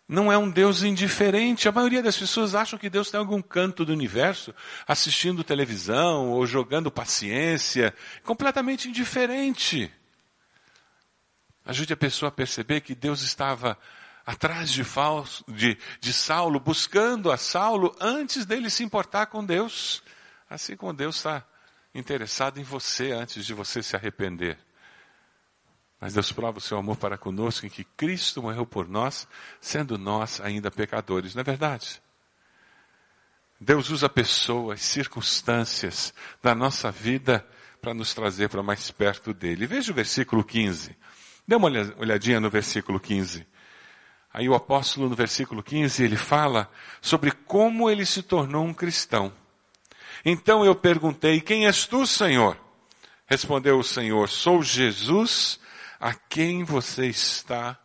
não 0.09 0.33
é 0.33 0.37
um 0.37 0.51
Deus 0.51 0.83
indiferente. 0.83 1.69
A 1.69 1.73
maioria 1.73 2.03
das 2.03 2.17
pessoas 2.17 2.53
acham 2.53 2.77
que 2.77 2.91
Deus 2.91 3.07
está 3.07 3.19
em 3.19 3.21
algum 3.21 3.41
canto 3.41 3.85
do 3.85 3.93
universo, 3.93 4.53
assistindo 4.89 5.45
televisão 5.45 6.31
ou 6.31 6.45
jogando 6.45 6.91
paciência, 6.91 7.95
completamente 8.25 8.89
indiferente. 8.89 9.89
Ajude 11.65 11.93
a 11.93 11.97
pessoa 11.97 12.29
a 12.29 12.33
perceber 12.33 12.81
que 12.81 12.93
Deus 12.97 13.23
estava 13.23 13.79
atrás 14.27 14.73
de, 14.73 14.83
falso, 14.83 15.45
de, 15.47 15.79
de 16.01 16.13
Saulo, 16.13 16.59
buscando 16.59 17.31
a 17.31 17.37
Saulo 17.37 17.95
antes 18.01 18.45
dele 18.45 18.69
se 18.69 18.83
importar 18.83 19.27
com 19.27 19.45
Deus. 19.45 20.03
Assim 20.49 20.77
como 20.77 20.93
Deus 20.93 21.17
está 21.17 21.45
interessado 21.95 22.59
em 22.59 22.63
você 22.63 23.13
antes 23.13 23.47
de 23.47 23.55
você 23.55 23.83
se 23.83 23.97
arrepender. 23.97 24.59
Mas 26.01 26.13
Deus 26.13 26.31
prova 26.33 26.59
o 26.59 26.61
seu 26.61 26.77
amor 26.77 26.97
para 26.97 27.17
conosco 27.17 27.65
em 27.65 27.71
que 27.71 27.85
Cristo 27.85 28.43
morreu 28.43 28.67
por 28.67 28.89
nós, 28.89 29.27
sendo 29.61 29.97
nós 29.97 30.41
ainda 30.41 30.71
pecadores, 30.71 31.35
não 31.35 31.41
é 31.41 31.45
verdade? 31.45 32.03
Deus 33.61 33.89
usa 33.89 34.09
pessoas, 34.09 34.83
circunstâncias 34.83 36.13
da 36.43 36.55
nossa 36.55 36.91
vida 36.91 37.47
para 37.81 37.95
nos 37.95 38.13
trazer 38.13 38.49
para 38.49 38.63
mais 38.63 38.91
perto 38.91 39.33
dele. 39.33 39.67
Veja 39.67 39.93
o 39.93 39.95
versículo 39.95 40.45
15. 40.45 40.97
Dê 41.47 41.55
uma 41.55 41.69
olhadinha 41.97 42.41
no 42.41 42.51
versículo 42.51 42.99
15. 42.99 43.47
Aí 44.33 44.49
o 44.49 44.55
apóstolo 44.55 45.09
no 45.09 45.15
versículo 45.15 45.63
15 45.63 46.03
ele 46.03 46.17
fala 46.17 46.71
sobre 47.01 47.31
como 47.31 47.89
ele 47.89 48.05
se 48.05 48.23
tornou 48.23 48.65
um 48.65 48.75
cristão. 48.75 49.33
Então 50.25 50.65
eu 50.65 50.75
perguntei: 50.75 51.41
Quem 51.41 51.67
és 51.67 51.87
tu, 51.87 52.07
Senhor? 52.07 52.59
Respondeu 53.27 53.79
o 53.79 53.85
Senhor: 53.85 54.29
Sou 54.29 54.63
Jesus 54.63 55.61
a 56.01 56.15
quem 56.15 56.65
você 56.65 57.07
está 57.07 57.79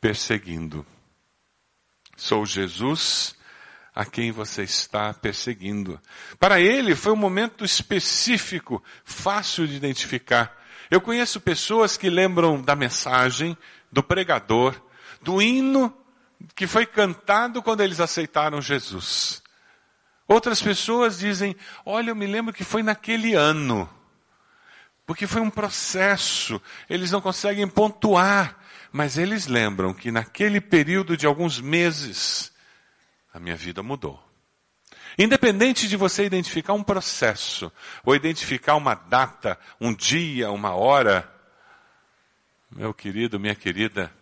perseguindo. 0.00 0.86
Sou 2.16 2.46
Jesus 2.46 3.36
a 3.94 4.04
quem 4.04 4.30
você 4.30 4.62
está 4.62 5.12
perseguindo. 5.14 6.00
Para 6.38 6.60
ele 6.60 6.94
foi 6.94 7.12
um 7.12 7.16
momento 7.16 7.64
específico, 7.64 8.82
fácil 9.04 9.66
de 9.66 9.74
identificar. 9.74 10.54
Eu 10.90 11.00
conheço 11.00 11.40
pessoas 11.40 11.96
que 11.96 12.10
lembram 12.10 12.60
da 12.60 12.76
mensagem, 12.76 13.56
do 13.90 14.02
pregador, 14.02 14.80
do 15.22 15.40
hino 15.40 15.96
que 16.54 16.66
foi 16.66 16.84
cantado 16.84 17.62
quando 17.62 17.80
eles 17.80 18.00
aceitaram 18.00 18.60
Jesus. 18.60 19.42
Outras 20.28 20.60
pessoas 20.60 21.18
dizem: 21.18 21.56
Olha, 21.84 22.10
eu 22.10 22.16
me 22.16 22.26
lembro 22.26 22.52
que 22.52 22.64
foi 22.64 22.82
naquele 22.82 23.34
ano. 23.34 23.88
Porque 25.06 25.26
foi 25.26 25.40
um 25.40 25.50
processo, 25.50 26.60
eles 26.90 27.12
não 27.12 27.20
conseguem 27.20 27.68
pontuar, 27.68 28.58
mas 28.90 29.16
eles 29.16 29.46
lembram 29.46 29.94
que 29.94 30.10
naquele 30.10 30.60
período 30.60 31.16
de 31.16 31.26
alguns 31.26 31.60
meses, 31.60 32.52
a 33.32 33.38
minha 33.38 33.54
vida 33.54 33.84
mudou. 33.84 34.20
Independente 35.16 35.86
de 35.86 35.96
você 35.96 36.24
identificar 36.24 36.72
um 36.72 36.82
processo, 36.82 37.70
ou 38.04 38.16
identificar 38.16 38.74
uma 38.74 38.94
data, 38.94 39.56
um 39.80 39.94
dia, 39.94 40.50
uma 40.50 40.74
hora, 40.74 41.32
meu 42.68 42.92
querido, 42.92 43.38
minha 43.38 43.54
querida, 43.54 44.12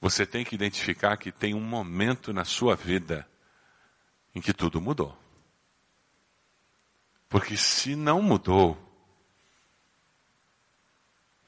você 0.00 0.24
tem 0.24 0.42
que 0.42 0.54
identificar 0.54 1.18
que 1.18 1.30
tem 1.30 1.54
um 1.54 1.60
momento 1.60 2.32
na 2.32 2.44
sua 2.46 2.74
vida 2.74 3.28
em 4.38 4.40
que 4.40 4.54
tudo 4.54 4.80
mudou. 4.80 5.18
Porque 7.28 7.56
se 7.56 7.96
não 7.96 8.22
mudou, 8.22 8.78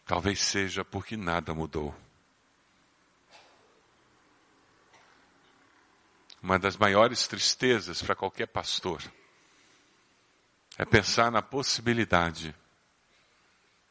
talvez 0.04 0.40
seja 0.40 0.84
porque 0.84 1.16
nada 1.16 1.54
mudou. 1.54 1.94
Uma 6.42 6.58
das 6.58 6.76
maiores 6.76 7.28
tristezas 7.28 8.02
para 8.02 8.16
qualquer 8.16 8.48
pastor 8.48 9.00
é 10.76 10.84
pensar 10.84 11.30
na 11.30 11.40
possibilidade 11.40 12.54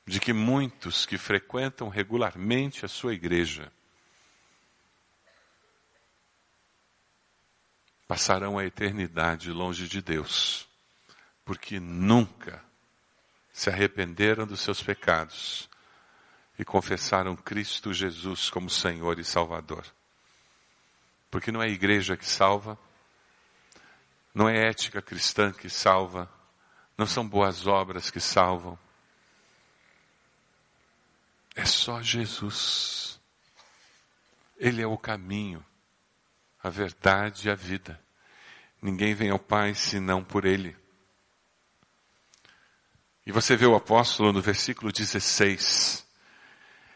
de 0.06 0.20
que 0.20 0.34
muitos 0.34 1.06
que 1.06 1.18
frequentam 1.18 1.88
regularmente 1.88 2.84
a 2.84 2.90
sua 2.90 3.14
igreja 3.14 3.72
passarão 8.10 8.58
a 8.58 8.66
eternidade 8.66 9.52
longe 9.52 9.88
de 9.88 10.02
Deus, 10.02 10.68
porque 11.46 11.80
nunca 11.80 12.60
se 13.54 13.70
arrependeram 13.70 14.48
dos 14.48 14.62
seus 14.62 14.82
pecados 14.82 15.70
e 16.58 16.66
confessaram 16.66 17.36
Cristo 17.36 17.94
Jesus 17.94 18.50
como 18.50 18.68
Senhor 18.68 19.20
e 19.20 19.24
Salvador. 19.24 19.86
Porque 21.30 21.52
não 21.52 21.62
é 21.62 21.68
a 21.68 21.70
igreja 21.70 22.18
que 22.18 22.26
salva, 22.26 22.80
não 24.34 24.50
é 24.50 24.58
ética 24.58 25.04
cristã 25.04 25.54
que 25.54 25.70
salva, 25.70 26.28
não 26.98 27.06
são 27.06 27.30
boas 27.30 27.68
obras 27.68 28.10
que 28.10 28.20
salvam. 28.20 28.78
É 31.56 31.64
só 31.64 32.02
Jesus. 32.02 33.22
Ele 34.58 34.82
é 34.82 34.88
o 34.88 34.98
caminho, 34.98 35.64
a 36.62 36.70
verdade 36.70 37.48
e 37.48 37.52
a 37.52 37.56
vida. 37.56 38.00
Ninguém 38.82 39.14
vem 39.14 39.30
ao 39.30 39.40
Pai 39.40 39.74
senão 39.74 40.24
por 40.24 40.46
Ele. 40.46 40.76
E 43.26 43.32
você 43.32 43.56
vê 43.56 43.66
o 43.66 43.76
apóstolo 43.76 44.34
no 44.34 44.42
versículo 44.42 44.92
16. 44.92 46.06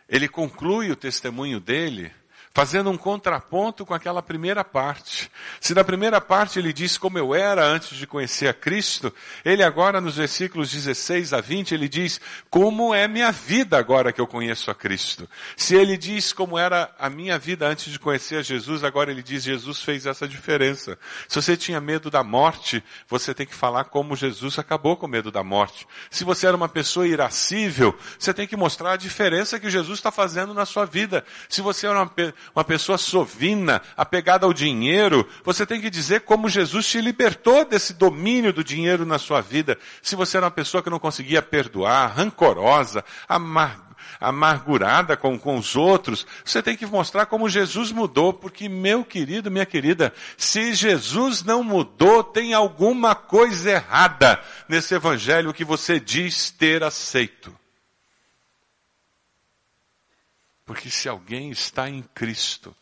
Ele 0.09 0.27
conclui 0.27 0.91
o 0.91 0.95
testemunho 0.95 1.59
dele 1.59 2.13
fazendo 2.53 2.91
um 2.91 2.97
contraponto 2.97 3.83
com 3.83 3.95
aquela 3.95 4.21
primeira 4.21 4.63
parte. 4.63 5.31
Se 5.59 5.73
na 5.73 5.83
primeira 5.83 6.21
parte 6.21 6.59
ele 6.59 6.71
diz 6.71 6.99
como 6.99 7.17
eu 7.17 7.33
era 7.33 7.65
antes 7.65 7.97
de 7.97 8.05
conhecer 8.05 8.47
a 8.47 8.53
Cristo, 8.53 9.11
ele 9.43 9.63
agora 9.63 9.99
nos 9.99 10.17
versículos 10.17 10.71
16 10.71 11.33
a 11.33 11.41
20 11.41 11.73
ele 11.73 11.89
diz 11.89 12.21
como 12.51 12.93
é 12.93 13.07
minha 13.07 13.31
vida 13.31 13.77
agora 13.77 14.13
que 14.13 14.21
eu 14.21 14.27
conheço 14.27 14.69
a 14.69 14.75
Cristo. 14.75 15.27
Se 15.57 15.75
ele 15.75 15.97
diz 15.97 16.31
como 16.31 16.57
era 16.57 16.93
a 16.99 17.09
minha 17.09 17.39
vida 17.39 17.67
antes 17.67 17.91
de 17.91 17.97
conhecer 17.97 18.37
a 18.37 18.43
Jesus, 18.43 18.83
agora 18.83 19.09
ele 19.09 19.23
diz 19.23 19.43
Jesus 19.43 19.81
fez 19.81 20.05
essa 20.05 20.27
diferença. 20.27 20.99
Se 21.27 21.41
você 21.41 21.57
tinha 21.57 21.81
medo 21.81 22.11
da 22.11 22.23
morte, 22.23 22.83
você 23.07 23.33
tem 23.33 23.47
que 23.47 23.55
falar 23.55 23.85
como 23.85 24.15
Jesus 24.15 24.59
acabou 24.59 24.95
com 24.95 25.07
o 25.07 25.09
medo 25.09 25.31
da 25.31 25.43
morte. 25.43 25.87
Se 26.11 26.23
você 26.23 26.45
era 26.45 26.55
uma 26.55 26.69
pessoa 26.69 27.07
irascível, 27.07 27.97
você 28.19 28.31
tem 28.31 28.47
que 28.47 28.55
mostrar 28.55 28.91
a 28.91 28.97
diferença 28.97 29.59
que 29.59 29.71
Jesus 29.71 29.97
está 29.97 30.11
fazendo 30.11 30.53
na 30.53 30.67
sua 30.67 30.85
vida. 30.85 31.25
Se 31.49 31.59
você 31.59 31.87
era 31.87 31.97
uma 31.97 32.13
uma 32.55 32.63
pessoa 32.63 32.97
sovina, 32.97 33.81
apegada 33.95 34.45
ao 34.45 34.53
dinheiro, 34.53 35.27
você 35.43 35.65
tem 35.65 35.81
que 35.81 35.89
dizer 35.89 36.21
como 36.21 36.49
Jesus 36.49 36.87
te 36.87 37.01
libertou 37.01 37.65
desse 37.65 37.93
domínio 37.93 38.53
do 38.53 38.63
dinheiro 38.63 39.05
na 39.05 39.17
sua 39.17 39.41
vida. 39.41 39.77
Se 40.01 40.15
você 40.15 40.37
era 40.37 40.45
uma 40.45 40.51
pessoa 40.51 40.83
que 40.83 40.89
não 40.89 40.99
conseguia 40.99 41.41
perdoar, 41.41 42.13
rancorosa, 42.15 43.03
amar, 43.27 43.93
amargurada 44.19 45.17
com, 45.17 45.37
com 45.37 45.57
os 45.57 45.75
outros, 45.75 46.25
você 46.43 46.61
tem 46.61 46.77
que 46.77 46.85
mostrar 46.85 47.25
como 47.25 47.49
Jesus 47.49 47.91
mudou, 47.91 48.33
porque 48.33 48.69
meu 48.69 49.03
querido, 49.03 49.51
minha 49.51 49.65
querida, 49.65 50.13
se 50.37 50.73
Jesus 50.73 51.43
não 51.43 51.63
mudou, 51.63 52.23
tem 52.23 52.53
alguma 52.53 53.15
coisa 53.15 53.71
errada 53.71 54.39
nesse 54.67 54.95
evangelho 54.95 55.53
que 55.53 55.65
você 55.65 55.99
diz 55.99 56.51
ter 56.51 56.83
aceito. 56.83 57.62
Porque 60.65 60.89
se 60.89 61.09
alguém 61.09 61.51
está 61.51 61.89
em 61.89 62.01
Cristo, 62.01 62.75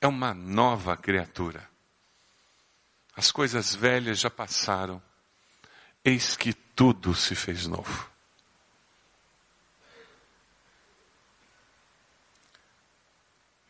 é 0.00 0.06
uma 0.06 0.34
nova 0.34 0.96
criatura. 0.96 1.68
As 3.16 3.30
coisas 3.30 3.74
velhas 3.74 4.18
já 4.18 4.30
passaram, 4.30 5.02
eis 6.04 6.36
que 6.36 6.52
tudo 6.52 7.14
se 7.14 7.34
fez 7.34 7.66
novo. 7.66 8.08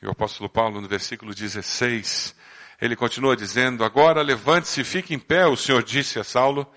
E 0.00 0.06
o 0.06 0.10
apóstolo 0.10 0.48
Paulo, 0.48 0.80
no 0.80 0.88
versículo 0.88 1.34
16, 1.34 2.34
ele 2.80 2.94
continua 2.94 3.36
dizendo: 3.36 3.84
Agora 3.84 4.22
levante-se 4.22 4.80
e 4.80 4.84
fique 4.84 5.12
em 5.12 5.18
pé, 5.18 5.46
o 5.46 5.56
Senhor 5.56 5.82
disse 5.82 6.18
a 6.18 6.24
Saulo 6.24 6.70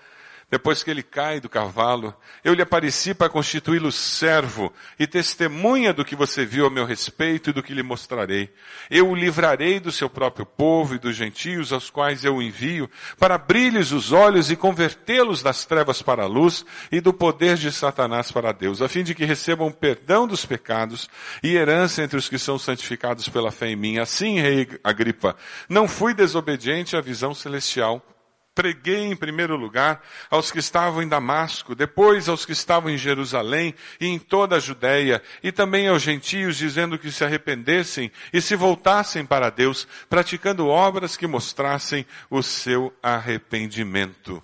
depois 0.52 0.82
que 0.82 0.90
ele 0.90 1.02
cai 1.02 1.40
do 1.40 1.48
cavalo, 1.48 2.14
eu 2.44 2.52
lhe 2.52 2.60
apareci 2.60 3.14
para 3.14 3.30
constituí-lo 3.30 3.90
servo 3.90 4.70
e 4.98 5.06
testemunha 5.06 5.94
do 5.94 6.04
que 6.04 6.14
você 6.14 6.44
viu 6.44 6.66
a 6.66 6.70
meu 6.70 6.84
respeito 6.84 7.48
e 7.48 7.52
do 7.54 7.62
que 7.62 7.72
lhe 7.72 7.82
mostrarei. 7.82 8.52
Eu 8.90 9.08
o 9.08 9.14
livrarei 9.14 9.80
do 9.80 9.90
seu 9.90 10.10
próprio 10.10 10.44
povo 10.44 10.94
e 10.94 10.98
dos 10.98 11.16
gentios 11.16 11.72
aos 11.72 11.88
quais 11.88 12.22
eu 12.22 12.36
o 12.36 12.42
envio, 12.42 12.90
para 13.18 13.36
abrir-lhes 13.36 13.92
os 13.92 14.12
olhos 14.12 14.50
e 14.50 14.56
convertê-los 14.56 15.42
das 15.42 15.64
trevas 15.64 16.02
para 16.02 16.24
a 16.24 16.28
luz 16.28 16.66
e 16.90 17.00
do 17.00 17.14
poder 17.14 17.56
de 17.56 17.72
Satanás 17.72 18.30
para 18.30 18.52
Deus, 18.52 18.82
a 18.82 18.90
fim 18.90 19.02
de 19.02 19.14
que 19.14 19.24
recebam 19.24 19.72
perdão 19.72 20.26
dos 20.28 20.44
pecados 20.44 21.08
e 21.42 21.56
herança 21.56 22.02
entre 22.02 22.18
os 22.18 22.28
que 22.28 22.38
são 22.38 22.58
santificados 22.58 23.26
pela 23.26 23.50
fé 23.50 23.68
em 23.68 23.76
mim. 23.76 23.96
Assim, 23.96 24.38
rei 24.38 24.68
Agripa, 24.84 25.34
não 25.66 25.88
fui 25.88 26.12
desobediente 26.12 26.94
à 26.94 27.00
visão 27.00 27.32
celestial, 27.32 28.06
Preguei 28.54 29.04
em 29.04 29.16
primeiro 29.16 29.56
lugar 29.56 30.02
aos 30.30 30.50
que 30.50 30.58
estavam 30.58 31.02
em 31.02 31.08
Damasco, 31.08 31.74
depois 31.74 32.28
aos 32.28 32.44
que 32.44 32.52
estavam 32.52 32.90
em 32.90 32.98
Jerusalém 32.98 33.74
e 33.98 34.06
em 34.06 34.18
toda 34.18 34.56
a 34.56 34.60
Judéia, 34.60 35.22
e 35.42 35.50
também 35.50 35.88
aos 35.88 36.02
gentios, 36.02 36.58
dizendo 36.58 36.98
que 36.98 37.10
se 37.10 37.24
arrependessem 37.24 38.12
e 38.30 38.42
se 38.42 38.54
voltassem 38.54 39.24
para 39.24 39.48
Deus, 39.48 39.88
praticando 40.08 40.68
obras 40.68 41.16
que 41.16 41.26
mostrassem 41.26 42.04
o 42.28 42.42
seu 42.42 42.94
arrependimento. 43.02 44.42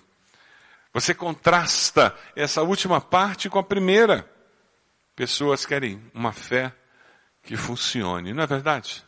Você 0.91 1.13
contrasta 1.13 2.17
essa 2.35 2.63
última 2.63 2.99
parte 2.99 3.47
com 3.47 3.59
a 3.59 3.63
primeira. 3.63 4.27
Pessoas 5.15 5.67
querem 5.67 6.01
uma 6.15 6.33
fé 6.33 6.73
que 7.43 7.55
funcione, 7.55 8.33
não 8.33 8.41
é 8.41 8.47
verdade? 8.47 9.03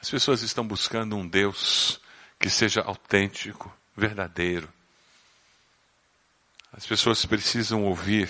As 0.00 0.08
pessoas 0.08 0.42
estão 0.42 0.64
buscando 0.64 1.16
um 1.16 1.26
Deus 1.26 2.01
que 2.42 2.50
seja 2.50 2.82
autêntico, 2.82 3.72
verdadeiro. 3.96 4.68
As 6.72 6.84
pessoas 6.84 7.24
precisam 7.24 7.84
ouvir 7.84 8.28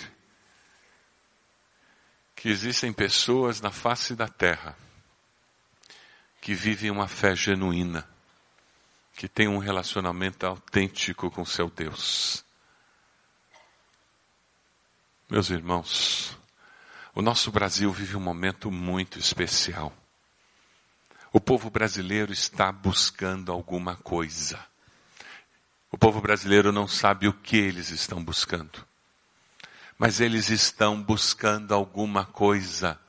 que 2.37 2.51
existem 2.51 2.93
pessoas 2.93 3.63
na 3.63 3.71
face 3.71 4.15
da 4.15 4.29
terra 4.29 4.77
que 6.43 6.53
vivem 6.53 6.91
uma 6.91 7.09
fé 7.09 7.35
genuína, 7.35 8.07
que 9.15 9.29
têm 9.29 9.49
um 9.49 9.59
relacionamento 9.59 10.45
autêntico 10.45 11.31
com 11.31 11.47
seu 11.47 11.71
Deus. 11.71 12.45
Meus 15.31 15.49
irmãos, 15.49 16.37
o 17.15 17.23
nosso 17.23 17.51
Brasil 17.51 17.91
vive 17.91 18.15
um 18.15 18.21
momento 18.21 18.71
muito 18.71 19.19
especial. 19.19 20.02
O 21.33 21.41
povo 21.41 21.71
brasileiro 21.71 22.31
está 22.31 22.71
buscando 22.71 23.51
alguma 23.51 23.97
coisa. 23.97 24.59
O 25.91 25.97
povo 25.97 26.21
brasileiro 26.21 26.71
não 26.71 26.87
sabe 26.87 27.27
o 27.27 27.33
que 27.33 27.57
eles 27.57 27.89
estão 27.89 28.23
buscando. 28.23 28.85
Mas 29.99 30.21
eles 30.21 30.51
estão 30.51 31.03
buscando 31.03 31.73
alguma 31.73 32.27
coisa. 32.27 33.01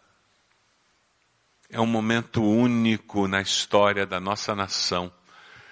É 1.70 1.82
um 1.82 1.86
momento 1.86 2.42
único 2.42 3.28
na 3.28 3.42
história 3.42 4.06
da 4.06 4.20
nossa 4.20 4.56
nação 4.56 5.12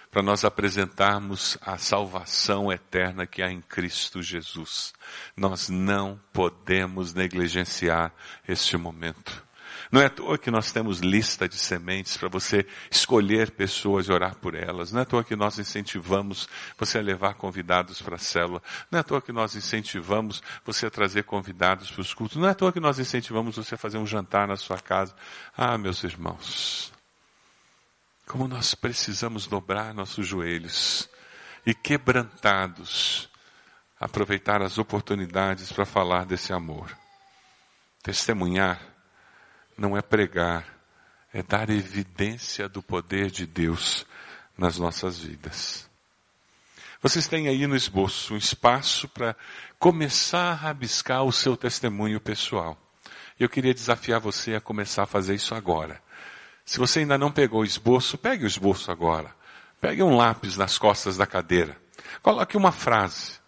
para 0.09 0.21
nós 0.21 0.43
apresentarmos 0.43 1.57
a 1.61 1.77
salvação 1.77 2.69
eterna 2.69 3.25
que 3.25 3.41
há 3.41 3.49
em 3.49 3.61
Cristo 3.61 4.21
Jesus. 4.21 4.93
Nós 5.37 5.69
não 5.69 6.19
podemos 6.33 7.13
negligenciar 7.13 8.13
este 8.45 8.75
momento. 8.75 9.41
Não 9.91 9.99
é 9.99 10.05
à 10.05 10.09
toa 10.09 10.37
que 10.37 10.49
nós 10.49 10.71
temos 10.71 10.99
lista 10.99 11.49
de 11.49 11.57
sementes 11.57 12.15
para 12.15 12.29
você 12.29 12.65
escolher 12.89 13.51
pessoas 13.51 14.07
e 14.07 14.11
orar 14.11 14.35
por 14.35 14.55
elas. 14.55 14.91
Não 14.91 14.99
é 14.99 15.03
à 15.03 15.05
toa 15.05 15.23
que 15.23 15.35
nós 15.35 15.59
incentivamos 15.59 16.47
você 16.77 16.99
a 16.99 17.01
levar 17.01 17.33
convidados 17.33 18.01
para 18.01 18.15
a 18.15 18.19
célula. 18.19 18.63
Não 18.89 18.97
é 18.97 19.01
à 19.01 19.03
toa 19.03 19.21
que 19.21 19.33
nós 19.33 19.53
incentivamos 19.53 20.41
você 20.65 20.85
a 20.85 20.89
trazer 20.89 21.23
convidados 21.25 21.91
para 21.91 22.01
os 22.01 22.13
cultos. 22.13 22.37
Não 22.37 22.47
é 22.47 22.51
à 22.51 22.55
toa 22.55 22.71
que 22.71 22.79
nós 22.79 22.99
incentivamos 22.99 23.57
você 23.57 23.75
a 23.75 23.77
fazer 23.77 23.97
um 23.97 24.07
jantar 24.07 24.47
na 24.47 24.55
sua 24.55 24.79
casa. 24.79 25.13
Ah, 25.57 25.77
meus 25.77 26.01
irmãos, 26.05 26.93
como 28.25 28.47
nós 28.47 28.73
precisamos 28.73 29.45
dobrar 29.45 29.93
nossos 29.93 30.25
joelhos 30.25 31.09
e 31.65 31.73
quebrantados 31.73 33.29
aproveitar 33.99 34.61
as 34.63 34.79
oportunidades 34.79 35.71
para 35.71 35.85
falar 35.85 36.25
desse 36.25 36.51
amor. 36.51 36.97
Testemunhar 38.01 38.90
não 39.77 39.97
é 39.97 40.01
pregar, 40.01 40.65
é 41.33 41.41
dar 41.41 41.69
evidência 41.69 42.67
do 42.67 42.81
poder 42.81 43.31
de 43.31 43.45
Deus 43.45 44.05
nas 44.57 44.77
nossas 44.77 45.19
vidas. 45.19 45.89
Vocês 47.01 47.27
têm 47.27 47.47
aí 47.47 47.65
no 47.65 47.75
esboço 47.75 48.35
um 48.35 48.37
espaço 48.37 49.07
para 49.07 49.35
começar 49.79 50.51
a 50.51 50.53
rabiscar 50.53 51.23
o 51.23 51.31
seu 51.31 51.57
testemunho 51.57 52.21
pessoal. 52.21 52.77
Eu 53.39 53.49
queria 53.49 53.73
desafiar 53.73 54.19
você 54.19 54.53
a 54.53 54.61
começar 54.61 55.03
a 55.03 55.07
fazer 55.07 55.33
isso 55.33 55.55
agora. 55.55 55.99
Se 56.63 56.77
você 56.77 56.99
ainda 56.99 57.17
não 57.17 57.31
pegou 57.31 57.61
o 57.61 57.65
esboço, 57.65 58.19
pegue 58.19 58.43
o 58.43 58.47
esboço 58.47 58.91
agora. 58.91 59.33
Pegue 59.79 60.03
um 60.03 60.15
lápis 60.15 60.55
nas 60.57 60.77
costas 60.77 61.17
da 61.17 61.25
cadeira. 61.25 61.75
Coloque 62.21 62.55
uma 62.55 62.71
frase. 62.71 63.39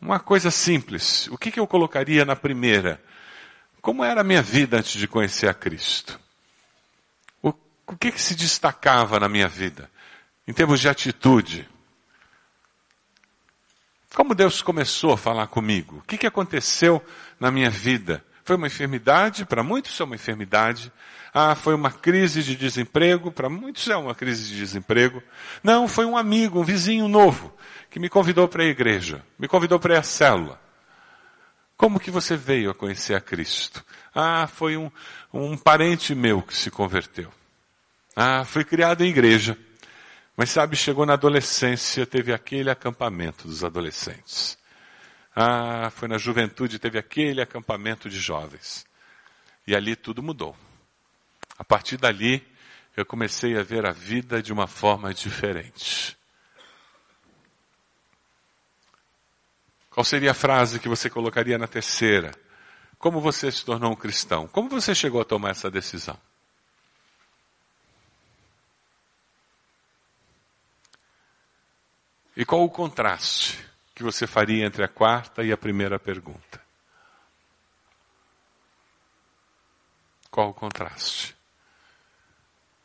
Uma 0.00 0.20
coisa 0.20 0.52
simples. 0.52 1.26
O 1.32 1.36
que, 1.36 1.50
que 1.50 1.58
eu 1.58 1.66
colocaria 1.66 2.24
na 2.24 2.36
primeira? 2.36 3.02
Como 3.80 4.04
era 4.04 4.20
a 4.20 4.24
minha 4.24 4.42
vida 4.42 4.78
antes 4.78 4.92
de 4.92 5.08
conhecer 5.08 5.48
a 5.48 5.54
Cristo? 5.54 6.20
O, 7.42 7.52
o 7.86 7.96
que, 7.96 8.12
que 8.12 8.20
se 8.20 8.34
destacava 8.34 9.18
na 9.18 9.28
minha 9.28 9.48
vida? 9.48 9.90
Em 10.46 10.52
termos 10.52 10.80
de 10.80 10.88
atitude. 10.88 11.68
Como 14.14 14.34
Deus 14.34 14.60
começou 14.60 15.12
a 15.12 15.18
falar 15.18 15.46
comigo? 15.46 15.98
O 15.98 16.02
que, 16.02 16.18
que 16.18 16.26
aconteceu 16.26 17.02
na 17.38 17.50
minha 17.50 17.70
vida? 17.70 18.24
Foi 18.44 18.56
uma 18.56 18.66
enfermidade? 18.66 19.46
Para 19.46 19.62
muitos 19.62 19.98
é 19.98 20.04
uma 20.04 20.16
enfermidade. 20.16 20.92
Ah, 21.32 21.54
foi 21.54 21.74
uma 21.74 21.92
crise 21.92 22.42
de 22.42 22.56
desemprego? 22.56 23.30
Para 23.30 23.48
muitos 23.48 23.88
é 23.88 23.96
uma 23.96 24.14
crise 24.14 24.48
de 24.48 24.56
desemprego. 24.56 25.22
Não, 25.62 25.86
foi 25.86 26.04
um 26.04 26.16
amigo, 26.16 26.60
um 26.60 26.64
vizinho 26.64 27.06
novo, 27.06 27.54
que 27.88 28.00
me 28.00 28.08
convidou 28.08 28.48
para 28.48 28.64
a 28.64 28.66
igreja, 28.66 29.24
me 29.38 29.46
convidou 29.46 29.78
para 29.78 29.98
à 29.98 30.02
célula. 30.02 30.60
Como 31.80 31.98
que 31.98 32.10
você 32.10 32.36
veio 32.36 32.70
a 32.70 32.74
conhecer 32.74 33.14
a 33.14 33.22
Cristo? 33.22 33.82
Ah, 34.14 34.46
foi 34.46 34.76
um, 34.76 34.92
um 35.32 35.56
parente 35.56 36.14
meu 36.14 36.42
que 36.42 36.54
se 36.54 36.70
converteu. 36.70 37.32
Ah, 38.14 38.44
fui 38.44 38.64
criado 38.64 39.02
em 39.02 39.08
igreja. 39.08 39.56
Mas 40.36 40.50
sabe, 40.50 40.76
chegou 40.76 41.06
na 41.06 41.14
adolescência, 41.14 42.04
teve 42.04 42.34
aquele 42.34 42.68
acampamento 42.68 43.48
dos 43.48 43.64
adolescentes. 43.64 44.58
Ah, 45.34 45.90
foi 45.96 46.06
na 46.06 46.18
juventude, 46.18 46.78
teve 46.78 46.98
aquele 46.98 47.40
acampamento 47.40 48.10
de 48.10 48.20
jovens. 48.20 48.84
E 49.66 49.74
ali 49.74 49.96
tudo 49.96 50.22
mudou. 50.22 50.54
A 51.58 51.64
partir 51.64 51.96
dali, 51.96 52.46
eu 52.94 53.06
comecei 53.06 53.56
a 53.56 53.62
ver 53.62 53.86
a 53.86 53.92
vida 53.92 54.42
de 54.42 54.52
uma 54.52 54.66
forma 54.66 55.14
diferente. 55.14 56.19
Qual 59.90 60.04
seria 60.04 60.30
a 60.30 60.34
frase 60.34 60.78
que 60.78 60.88
você 60.88 61.10
colocaria 61.10 61.58
na 61.58 61.66
terceira? 61.66 62.30
Como 62.98 63.20
você 63.20 63.50
se 63.50 63.64
tornou 63.64 63.92
um 63.92 63.96
cristão? 63.96 64.46
Como 64.46 64.68
você 64.68 64.94
chegou 64.94 65.20
a 65.20 65.24
tomar 65.24 65.50
essa 65.50 65.70
decisão? 65.70 66.16
E 72.36 72.44
qual 72.44 72.62
o 72.64 72.70
contraste 72.70 73.58
que 73.94 74.02
você 74.02 74.26
faria 74.26 74.64
entre 74.64 74.84
a 74.84 74.88
quarta 74.88 75.42
e 75.42 75.50
a 75.50 75.56
primeira 75.56 75.98
pergunta? 75.98 76.60
Qual 80.30 80.50
o 80.50 80.54
contraste? 80.54 81.36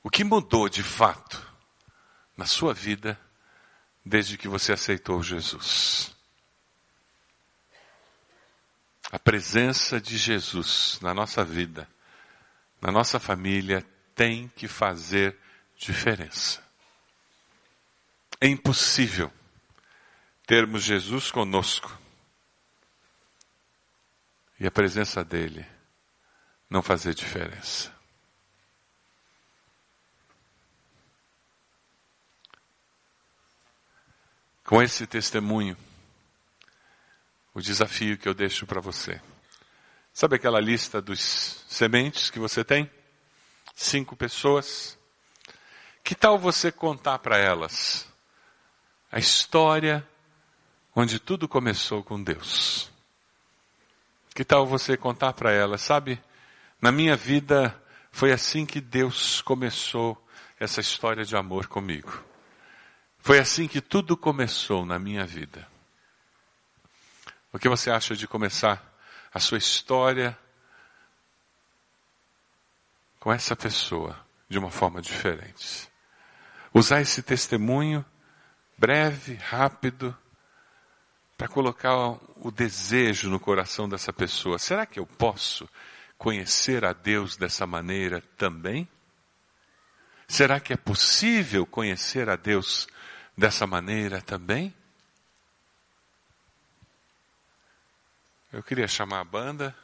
O 0.02 0.10
que 0.10 0.24
mudou 0.24 0.68
de 0.68 0.82
fato 0.82 1.46
na 2.36 2.46
sua 2.46 2.74
vida 2.74 3.20
desde 4.04 4.38
que 4.38 4.48
você 4.48 4.74
aceitou 4.74 5.22
Jesus? 5.22 6.15
A 9.12 9.20
presença 9.20 10.02
de 10.02 10.18
Jesus 10.18 11.00
na 11.02 11.14
nossa 11.14 11.44
vida, 11.44 11.88
na 12.82 12.92
nossa 12.92 13.20
família, 13.20 13.86
tem 14.14 14.48
que 14.50 14.68
fazer 14.68 15.38
diferença. 15.76 16.64
É 18.42 18.48
impossível 18.48 19.32
termos 20.46 20.84
Jesus 20.84 21.32
conosco 21.32 21.98
e 24.60 24.66
a 24.66 24.72
presença 24.72 25.24
dele 25.24 25.66
não 26.70 26.82
fazer 26.82 27.14
diferença. 27.14 27.94
Com 34.64 34.82
esse 34.82 35.06
testemunho, 35.06 35.78
o 37.56 37.62
desafio 37.62 38.18
que 38.18 38.28
eu 38.28 38.34
deixo 38.34 38.68
para 38.68 38.82
você. 38.82 39.20
Sabe 40.14 40.36
aquela 40.36 40.60
lista 40.60 41.02
dos 41.02 41.64
sementes 41.70 42.30
que 42.30 42.38
você 42.38 42.66
tem? 42.66 42.92
Cinco 43.74 44.16
pessoas. 44.16 45.00
Que 46.04 46.14
tal 46.14 46.38
você 46.38 46.70
contar 46.70 47.20
para 47.20 47.38
elas 47.38 48.06
a 49.10 49.18
história 49.18 50.06
onde 50.94 51.18
tudo 51.18 51.48
começou 51.48 52.04
com 52.04 52.22
Deus. 52.22 52.92
Que 54.34 54.44
tal 54.44 54.68
você 54.68 54.98
contar 54.98 55.32
para 55.32 55.52
ela, 55.52 55.78
sabe? 55.78 56.22
Na 56.82 56.92
minha 56.92 57.16
vida 57.16 57.82
foi 58.12 58.34
assim 58.34 58.66
que 58.66 58.82
Deus 58.82 59.42
começou 59.42 60.22
essa 60.60 60.82
história 60.82 61.24
de 61.24 61.38
amor 61.38 61.68
comigo. 61.68 62.22
Foi 63.18 63.40
assim 63.40 63.66
que 63.66 63.80
tudo 63.80 64.18
começou 64.18 64.86
na 64.86 65.00
minha 65.00 65.26
vida. 65.26 65.75
O 67.56 67.58
que 67.58 67.70
você 67.70 67.90
acha 67.90 68.18
de 68.18 68.28
começar 68.28 68.84
a 69.34 69.40
sua 69.40 69.58
história 69.58 70.38
com 73.18 73.32
essa 73.32 73.56
pessoa 73.56 74.20
de 74.50 74.60
uma 74.60 74.70
forma 74.70 75.02
diferente? 75.02 75.90
Usar 76.74 77.00
esse 77.00 77.24
testemunho 77.24 78.04
breve, 78.78 79.36
rápido, 79.36 80.14
para 81.38 81.48
colocar 81.48 81.96
o 82.42 82.52
desejo 82.52 83.30
no 83.30 83.40
coração 83.40 83.88
dessa 83.88 84.12
pessoa. 84.12 84.60
Será 84.60 84.86
que 84.86 85.00
eu 85.00 85.08
posso 85.08 85.66
conhecer 86.18 86.84
a 86.84 86.92
Deus 86.92 87.38
dessa 87.38 87.66
maneira 87.66 88.22
também? 88.36 88.86
Será 90.28 90.60
que 90.60 90.74
é 90.74 90.78
possível 90.78 91.66
conhecer 91.66 92.30
a 92.30 92.36
Deus 92.36 92.86
dessa 93.38 93.66
maneira 93.66 94.22
também? 94.22 94.76
Eu 98.56 98.64
queria 98.64 98.88
chamar 98.88 99.20
a 99.20 99.24
banda, 99.26 99.76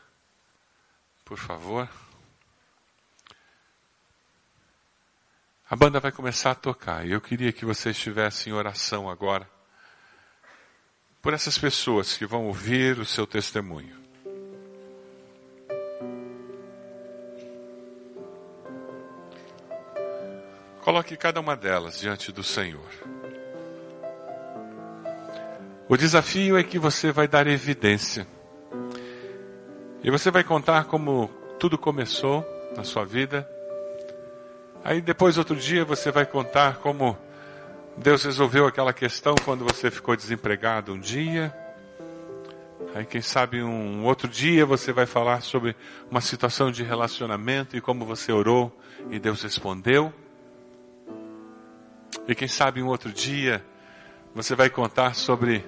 por 1.26 1.38
favor. 1.38 1.90
A 5.70 5.76
banda 5.76 6.00
vai 6.00 6.10
começar 6.10 6.52
a 6.52 6.56
tocar 6.56 7.06
e 7.06 7.12
eu 7.12 7.20
queria 7.20 7.52
que 7.52 7.66
você 7.66 7.90
estivesse 7.90 8.50
em 8.50 8.54
oração 8.54 9.10
agora 9.10 9.46
por 11.22 11.34
essas 11.34 11.58
pessoas 11.58 12.16
que 12.16 12.26
vão 12.26 12.46
ouvir 12.46 12.98
o 12.98 13.06
seu 13.06 13.28
testemunho. 13.28 14.02
Coloque 20.80 21.18
cada 21.18 21.42
uma 21.42 21.58
delas 21.58 22.00
diante 22.00 22.32
do 22.32 22.42
Senhor. 22.42 22.90
O 25.90 25.98
desafio 25.98 26.58
é 26.58 26.64
que 26.64 26.80
você 26.80 27.12
vai 27.12 27.28
dar 27.28 27.48
evidência. 27.48 28.26
E 30.04 30.10
você 30.10 30.32
vai 30.32 30.44
contar 30.44 30.86
como 30.86 31.30
tudo 31.60 31.78
começou 31.78 32.44
na 32.76 32.84
sua 32.84 33.06
vida. 33.06 33.48
Aí 34.84 35.00
depois, 35.00 35.38
outro 35.38 35.56
dia, 35.56 35.86
você 35.86 36.12
vai 36.12 36.26
contar 36.26 36.78
como 36.78 37.16
Deus 37.96 38.24
resolveu 38.24 38.66
aquela 38.66 38.94
questão 38.94 39.36
quando 39.46 39.64
você 39.64 39.92
ficou 39.92 40.16
desempregado 40.16 40.92
um 40.92 41.00
dia. 41.00 41.56
Aí, 42.96 43.06
quem 43.06 43.22
sabe, 43.22 43.62
um 43.62 44.04
outro 44.04 44.28
dia 44.28 44.66
você 44.66 44.92
vai 44.92 45.06
falar 45.06 45.42
sobre 45.42 45.76
uma 46.10 46.20
situação 46.20 46.72
de 46.72 46.82
relacionamento 46.82 47.78
e 47.78 47.82
como 47.82 48.04
você 48.04 48.32
orou 48.32 48.76
e 49.12 49.20
Deus 49.20 49.44
respondeu. 49.44 50.12
E 52.28 52.34
quem 52.34 52.48
sabe, 52.48 52.82
um 52.82 52.88
outro 52.88 53.12
dia 53.12 53.64
você 54.34 54.56
vai 54.56 54.70
contar 54.70 55.14
sobre 55.14 55.64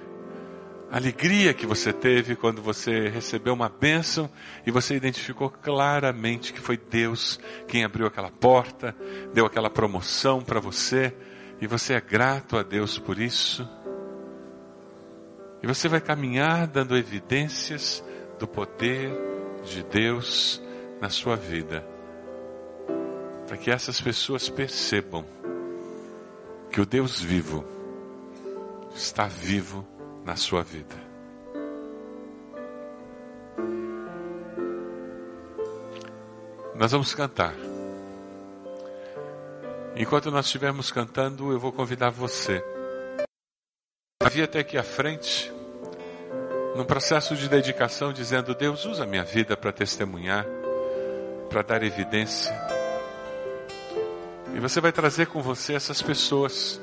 alegria 0.90 1.52
que 1.54 1.66
você 1.66 1.92
teve 1.92 2.36
quando 2.36 2.62
você 2.62 3.08
recebeu 3.08 3.52
uma 3.52 3.68
bênção 3.68 4.30
e 4.66 4.70
você 4.70 4.94
identificou 4.94 5.50
claramente 5.50 6.52
que 6.52 6.60
foi 6.60 6.76
Deus 6.76 7.40
quem 7.66 7.84
abriu 7.84 8.06
aquela 8.06 8.30
porta, 8.30 8.94
deu 9.32 9.46
aquela 9.46 9.70
promoção 9.70 10.40
para 10.40 10.60
você 10.60 11.14
e 11.60 11.66
você 11.66 11.94
é 11.94 12.00
grato 12.00 12.56
a 12.56 12.62
Deus 12.62 12.98
por 12.98 13.18
isso. 13.18 13.68
E 15.62 15.66
você 15.66 15.88
vai 15.88 16.00
caminhar 16.00 16.66
dando 16.66 16.96
evidências 16.96 18.04
do 18.38 18.46
poder 18.46 19.10
de 19.64 19.82
Deus 19.82 20.62
na 21.00 21.08
sua 21.08 21.36
vida. 21.36 21.86
Para 23.46 23.56
que 23.56 23.70
essas 23.70 24.00
pessoas 24.00 24.48
percebam 24.48 25.24
que 26.70 26.80
o 26.80 26.86
Deus 26.86 27.20
vivo 27.20 27.64
está 28.94 29.26
vivo 29.26 29.93
na 30.24 30.36
sua 30.36 30.62
vida. 30.62 30.94
Nós 36.74 36.90
vamos 36.90 37.14
cantar. 37.14 37.54
Enquanto 39.94 40.30
nós 40.30 40.46
estivermos 40.46 40.90
cantando, 40.90 41.52
eu 41.52 41.60
vou 41.60 41.70
convidar 41.70 42.10
você 42.10 42.64
a 44.20 44.44
até 44.44 44.60
aqui 44.60 44.76
à 44.76 44.82
frente, 44.82 45.52
num 46.74 46.84
processo 46.84 47.36
de 47.36 47.48
dedicação, 47.48 48.12
dizendo: 48.12 48.54
Deus, 48.54 48.84
usa 48.84 49.06
minha 49.06 49.22
vida 49.22 49.56
para 49.56 49.70
testemunhar, 49.70 50.44
para 51.48 51.62
dar 51.62 51.82
evidência. 51.84 52.52
E 54.52 54.58
você 54.58 54.80
vai 54.80 54.90
trazer 54.90 55.26
com 55.26 55.40
você 55.40 55.74
essas 55.74 56.02
pessoas. 56.02 56.80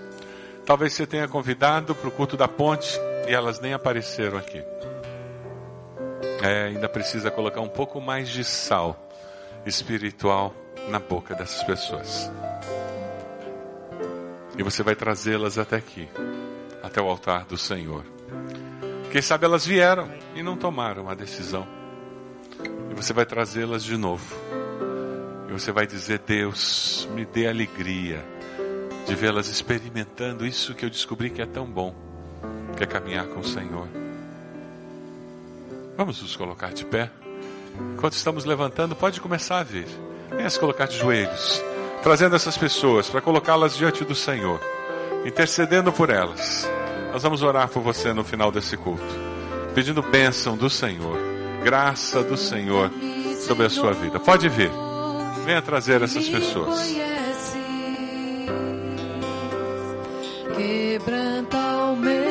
Talvez 0.66 0.94
você 0.94 1.06
tenha 1.06 1.28
convidado 1.28 1.94
para 1.96 2.08
o 2.08 2.12
culto 2.12 2.38
da 2.38 2.48
ponte 2.48 2.98
e 3.28 3.34
elas 3.34 3.60
nem 3.60 3.74
apareceram 3.74 4.38
aqui. 4.38 4.64
É, 6.42 6.64
ainda 6.64 6.90
precisa 6.90 7.30
colocar 7.30 7.62
um 7.62 7.70
pouco 7.70 8.02
mais 8.02 8.30
de 8.30 8.44
sal 8.44 8.98
espiritual 9.66 10.54
na 10.90 11.00
boca 11.00 11.36
dessas 11.36 11.64
pessoas. 11.64 12.32
E 14.58 14.64
você 14.64 14.84
vai 14.84 14.96
trazê-las 14.96 15.58
até 15.58 15.78
aqui, 15.78 16.10
até 16.82 17.02
o 17.02 17.08
altar 17.08 17.46
do 17.46 17.58
Senhor. 17.58 18.04
Quem 19.12 19.22
sabe 19.22 19.46
elas 19.46 19.66
vieram 19.66 20.10
e 20.36 20.42
não 20.42 20.58
tomaram 20.58 21.10
a 21.10 21.14
decisão. 21.14 21.68
E 22.90 22.94
você 22.94 23.14
vai 23.14 23.26
trazê-las 23.26 23.84
de 23.84 23.98
novo. 23.98 24.36
E 25.48 25.52
você 25.52 25.72
vai 25.72 25.86
dizer: 25.86 26.20
Deus, 26.20 27.08
me 27.14 27.26
dê 27.26 27.48
alegria 27.48 28.24
de 29.06 29.16
vê-las 29.16 29.48
experimentando 29.48 30.46
isso 30.46 30.74
que 30.74 30.86
eu 30.86 30.90
descobri 30.90 31.30
que 31.30 31.42
é 31.42 31.46
tão 31.46 31.66
bom, 31.66 31.94
que 32.76 32.84
é 32.84 32.88
caminhar 32.88 33.26
com 33.28 33.40
o 33.40 33.48
Senhor. 33.48 33.88
Vamos 35.98 36.22
nos 36.22 36.36
colocar 36.36 36.74
de 36.74 36.86
pé. 36.86 37.10
Enquanto 37.94 38.14
estamos 38.14 38.46
levantando, 38.46 38.96
pode 38.96 39.22
começar 39.22 39.60
a 39.60 39.64
vir. 39.64 39.88
Venha 40.30 40.50
se 40.50 40.60
colocar 40.60 40.88
de 40.88 40.98
joelhos, 40.98 41.64
trazendo 42.02 42.36
essas 42.36 42.58
pessoas 42.58 43.10
para 43.10 43.22
colocá-las 43.22 43.76
diante 43.76 44.04
do 44.04 44.16
Senhor, 44.16 44.60
intercedendo 45.26 45.92
por 45.92 46.10
elas. 46.10 46.68
Nós 47.12 47.22
vamos 47.22 47.44
orar 47.44 47.68
por 47.68 47.82
você 47.82 48.14
no 48.14 48.24
final 48.24 48.52
desse 48.52 48.78
culto, 48.78 49.04
pedindo 49.76 50.02
bênção 50.02 50.56
do 50.56 50.70
Senhor, 50.70 51.18
graça 51.64 52.24
do 52.24 52.38
Senhor 52.38 52.90
sobre 53.46 53.66
a 53.66 53.70
sua 53.70 53.92
vida. 53.92 54.20
Pode 54.20 54.48
vir, 54.48 54.72
venha 55.46 55.62
trazer 55.62 56.02
essas 56.02 56.28
pessoas. 56.30 56.96
Quebranta 60.56 61.58
o 61.58 61.96
meu 61.96 62.31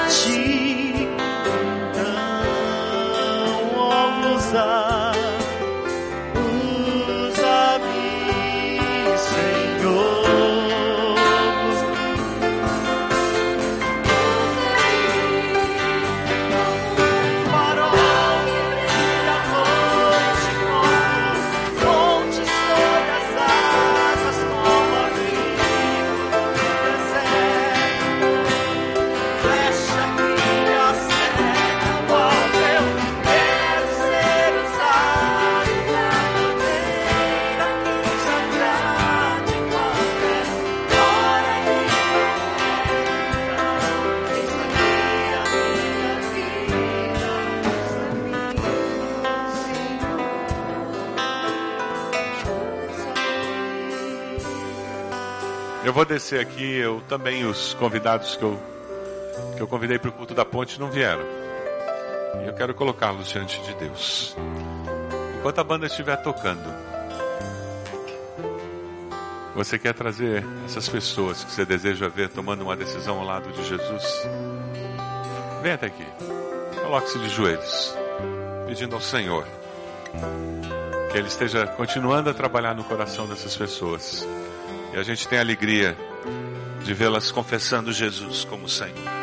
só 0.00 0.06
a 0.06 0.39
Descer 56.30 56.42
aqui, 56.42 56.76
eu 56.76 57.02
também, 57.08 57.44
os 57.44 57.74
convidados 57.74 58.36
que 58.36 58.44
eu, 58.44 58.56
que 59.56 59.60
eu 59.60 59.66
convidei 59.66 59.98
para 59.98 60.10
o 60.10 60.12
culto 60.12 60.32
da 60.32 60.44
ponte 60.44 60.78
não 60.78 60.88
vieram. 60.88 61.24
E 62.40 62.46
eu 62.46 62.54
quero 62.54 62.72
colocá-los 62.72 63.28
diante 63.30 63.60
de 63.62 63.74
Deus. 63.74 64.36
Enquanto 65.36 65.58
a 65.58 65.64
banda 65.64 65.86
estiver 65.86 66.14
tocando, 66.18 66.72
você 69.56 69.76
quer 69.76 69.92
trazer 69.92 70.46
essas 70.64 70.88
pessoas 70.88 71.42
que 71.42 71.50
você 71.50 71.64
deseja 71.64 72.06
ver 72.06 72.28
tomando 72.28 72.62
uma 72.62 72.76
decisão 72.76 73.18
ao 73.18 73.24
lado 73.24 73.50
de 73.50 73.66
Jesus? 73.66 74.28
Vem 75.64 75.72
até 75.72 75.86
aqui. 75.86 76.06
Coloque-se 76.80 77.18
de 77.18 77.28
joelhos, 77.28 77.92
pedindo 78.68 78.94
ao 78.94 79.00
Senhor 79.00 79.44
que 81.10 81.18
Ele 81.18 81.26
esteja 81.26 81.66
continuando 81.66 82.30
a 82.30 82.34
trabalhar 82.34 82.76
no 82.76 82.84
coração 82.84 83.26
dessas 83.26 83.56
pessoas. 83.56 84.24
E 84.94 84.96
a 84.96 85.02
gente 85.02 85.26
tem 85.26 85.40
alegria 85.40 85.96
de 86.84 86.94
vê-las 86.94 87.30
confessando 87.30 87.92
Jesus 87.92 88.44
como 88.44 88.68
Senhor. 88.68 89.19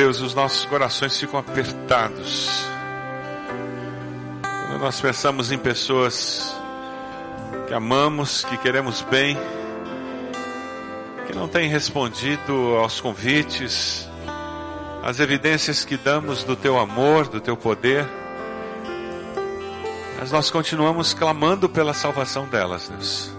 Deus, 0.00 0.22
os 0.22 0.34
nossos 0.34 0.64
corações 0.64 1.20
ficam 1.20 1.38
apertados. 1.38 2.64
Quando 4.40 4.80
nós 4.80 4.98
pensamos 4.98 5.52
em 5.52 5.58
pessoas 5.58 6.56
que 7.68 7.74
amamos, 7.74 8.42
que 8.46 8.56
queremos 8.56 9.02
bem, 9.02 9.36
que 11.26 11.36
não 11.36 11.46
têm 11.46 11.68
respondido 11.68 12.76
aos 12.76 12.98
convites, 12.98 14.08
às 15.02 15.20
evidências 15.20 15.84
que 15.84 15.98
damos 15.98 16.44
do 16.44 16.56
teu 16.56 16.78
amor, 16.78 17.28
do 17.28 17.38
teu 17.38 17.54
poder, 17.54 18.08
mas 20.18 20.32
nós 20.32 20.50
continuamos 20.50 21.12
clamando 21.12 21.68
pela 21.68 21.92
salvação 21.92 22.46
delas, 22.46 22.88
Deus. 22.88 23.30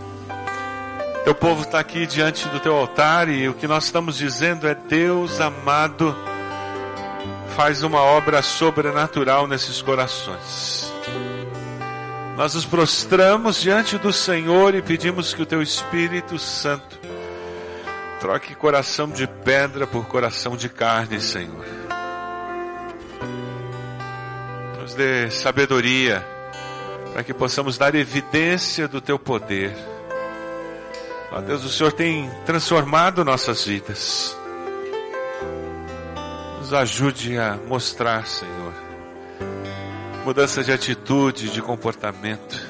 Teu 1.23 1.33
povo 1.33 1.63
está 1.63 1.79
aqui 1.79 2.05
diante 2.05 2.47
do 2.49 2.59
teu 2.59 2.75
altar 2.75 3.29
e 3.29 3.49
o 3.49 3.55
que 3.55 3.65
nós 3.65 3.85
estamos 3.85 4.15
dizendo 4.15 4.67
é: 4.67 4.75
Deus 4.75 5.41
amado, 5.41 6.15
faz 7.55 7.83
uma 7.83 8.01
obra 8.01 8.41
sobrenatural 8.41 9.47
nesses 9.47 9.81
corações. 9.81 10.91
Nós 12.37 12.55
nos 12.55 12.65
prostramos 12.65 13.61
diante 13.61 13.97
do 13.97 14.11
Senhor 14.11 14.73
e 14.73 14.81
pedimos 14.81 15.33
que 15.33 15.41
o 15.41 15.45
Teu 15.45 15.61
Espírito 15.61 16.39
Santo 16.39 16.99
troque 18.19 18.55
coração 18.55 19.09
de 19.09 19.27
pedra 19.27 19.85
por 19.85 20.05
coração 20.07 20.55
de 20.55 20.69
carne, 20.69 21.19
Senhor. 21.19 21.65
Nos 24.79 24.93
dê 24.93 25.29
sabedoria 25.29 26.25
para 27.13 27.23
que 27.23 27.33
possamos 27.33 27.77
dar 27.77 27.93
evidência 27.95 28.87
do 28.87 29.01
Teu 29.01 29.19
poder. 29.19 29.75
Ó 31.31 31.41
Deus, 31.41 31.63
o 31.63 31.69
Senhor 31.69 31.91
tem 31.91 32.29
transformado 32.45 33.23
nossas 33.25 33.65
vidas. 33.65 34.37
Nos 36.71 36.79
ajude 36.79 37.37
a 37.37 37.57
mostrar, 37.67 38.25
Senhor, 38.25 38.73
mudança 40.23 40.63
de 40.63 40.71
atitude, 40.71 41.49
de 41.49 41.61
comportamento. 41.61 42.65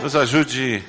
Nos 0.00 0.16
ajude 0.16 0.82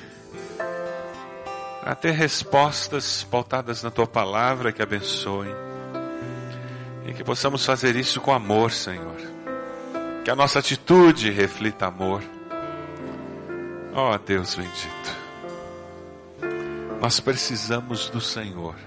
a 1.84 1.94
ter 1.94 2.12
respostas 2.12 3.24
pautadas 3.24 3.82
na 3.82 3.90
tua 3.90 4.06
palavra 4.06 4.72
que 4.72 4.80
abençoem. 4.80 5.54
E 7.06 7.12
que 7.12 7.22
possamos 7.22 7.66
fazer 7.66 7.94
isso 7.94 8.22
com 8.22 8.32
amor, 8.32 8.72
Senhor. 8.72 9.16
Que 10.24 10.30
a 10.30 10.34
nossa 10.34 10.60
atitude 10.60 11.30
reflita 11.30 11.88
amor. 11.88 12.22
Ó 13.92 14.14
oh, 14.14 14.18
Deus 14.18 14.54
bendito. 14.54 15.16
Nós 17.02 17.20
precisamos 17.20 18.08
do 18.08 18.22
Senhor. 18.22 18.85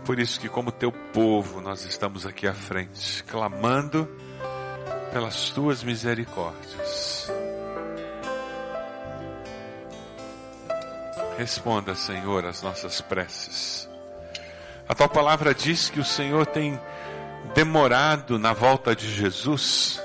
É 0.00 0.02
por 0.02 0.18
isso 0.18 0.40
que, 0.40 0.48
como 0.48 0.72
teu 0.72 0.90
povo, 0.90 1.60
nós 1.60 1.84
estamos 1.84 2.24
aqui 2.24 2.48
à 2.48 2.54
frente, 2.54 3.22
clamando 3.24 4.08
pelas 5.12 5.50
tuas 5.50 5.84
misericórdias. 5.84 7.30
Responda, 11.36 11.94
Senhor, 11.94 12.46
as 12.46 12.62
nossas 12.62 13.02
preces. 13.02 13.88
A 14.88 14.94
tua 14.94 15.06
palavra 15.06 15.54
diz 15.54 15.90
que 15.90 16.00
o 16.00 16.04
Senhor 16.04 16.46
tem 16.46 16.80
demorado 17.54 18.38
na 18.38 18.54
volta 18.54 18.96
de 18.96 19.06
Jesus, 19.06 20.02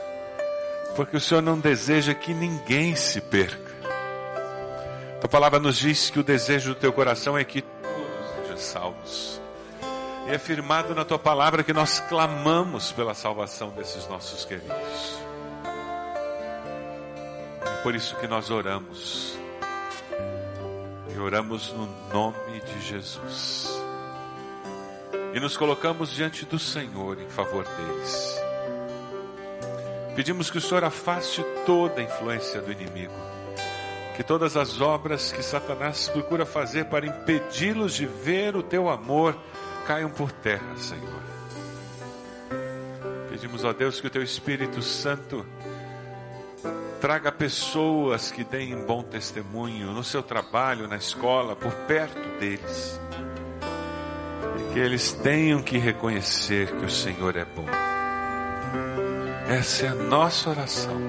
porque 0.97 1.15
o 1.15 1.21
Senhor 1.21 1.41
não 1.41 1.57
deseja 1.57 2.13
que 2.13 2.33
ninguém 2.33 2.97
se 2.97 3.21
perca. 3.21 3.71
A 5.15 5.19
tua 5.21 5.29
palavra 5.29 5.57
nos 5.57 5.77
diz 5.77 6.09
que 6.09 6.19
o 6.19 6.23
desejo 6.23 6.73
do 6.73 6.79
teu 6.79 6.91
coração 6.91 7.37
é 7.37 7.45
que 7.45 7.61
todos 7.61 8.43
sejam 8.43 8.57
salvos. 8.57 9.44
E 10.27 10.31
é 10.31 10.39
firmado 10.39 10.95
na 10.95 11.05
tua 11.05 11.19
palavra 11.19 11.63
que 11.63 11.71
nós 11.71 11.99
clamamos 11.99 12.91
pela 12.91 13.13
salvação 13.13 13.69
desses 13.69 14.07
nossos 14.07 14.43
queridos. 14.43 15.19
É 17.61 17.81
por 17.83 17.93
isso 17.93 18.15
que 18.15 18.27
nós 18.27 18.49
oramos. 18.49 19.37
E 21.13 21.19
oramos 21.19 21.71
no 21.73 21.87
nome 22.11 22.59
de 22.59 22.81
Jesus. 22.81 23.69
E 25.31 25.39
nos 25.39 25.55
colocamos 25.55 26.11
diante 26.11 26.43
do 26.43 26.57
Senhor 26.57 27.21
em 27.21 27.29
favor 27.29 27.63
deles. 27.63 28.41
Pedimos 30.15 30.49
que 30.49 30.57
o 30.57 30.61
Senhor 30.61 30.83
afaste 30.83 31.45
toda 31.67 32.01
a 32.01 32.03
influência 32.03 32.61
do 32.61 32.71
inimigo. 32.71 33.13
Que 34.15 34.23
todas 34.23 34.57
as 34.57 34.81
obras 34.81 35.31
que 35.31 35.43
Satanás 35.43 36.07
procura 36.07 36.47
fazer 36.47 36.85
para 36.85 37.05
impedi-los 37.05 37.93
de 37.93 38.07
ver 38.07 38.55
o 38.55 38.63
teu 38.63 38.89
amor 38.89 39.37
caiam 39.85 40.09
por 40.09 40.31
terra, 40.31 40.75
Senhor. 40.77 41.21
Pedimos 43.29 43.63
a 43.65 43.71
Deus 43.71 43.99
que 44.01 44.07
o 44.07 44.09
Teu 44.09 44.23
Espírito 44.23 44.81
Santo 44.81 45.45
traga 46.99 47.31
pessoas 47.31 48.31
que 48.31 48.43
deem 48.43 48.75
bom 48.85 49.03
testemunho 49.03 49.91
no 49.91 50.03
seu 50.03 50.23
trabalho, 50.23 50.87
na 50.87 50.95
escola, 50.95 51.55
por 51.55 51.71
perto 51.71 52.39
deles. 52.39 52.99
E 54.59 54.73
que 54.73 54.79
eles 54.79 55.11
tenham 55.11 55.61
que 55.61 55.77
reconhecer 55.77 56.71
que 56.71 56.85
o 56.85 56.89
Senhor 56.89 57.35
é 57.35 57.45
bom. 57.45 57.67
Essa 59.47 59.85
é 59.85 59.89
a 59.89 59.95
nossa 59.95 60.49
oração. 60.49 60.99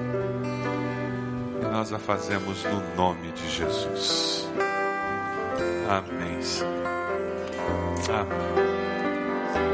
E 1.61 1.65
nós 1.65 1.91
a 1.91 1.97
fazemos 1.97 2.63
no 2.65 2.95
nome 2.95 3.31
de 3.31 3.49
Jesus. 3.49 4.47
Amém, 5.89 6.41
Senhor. 6.41 6.86
Amém. 8.05 8.76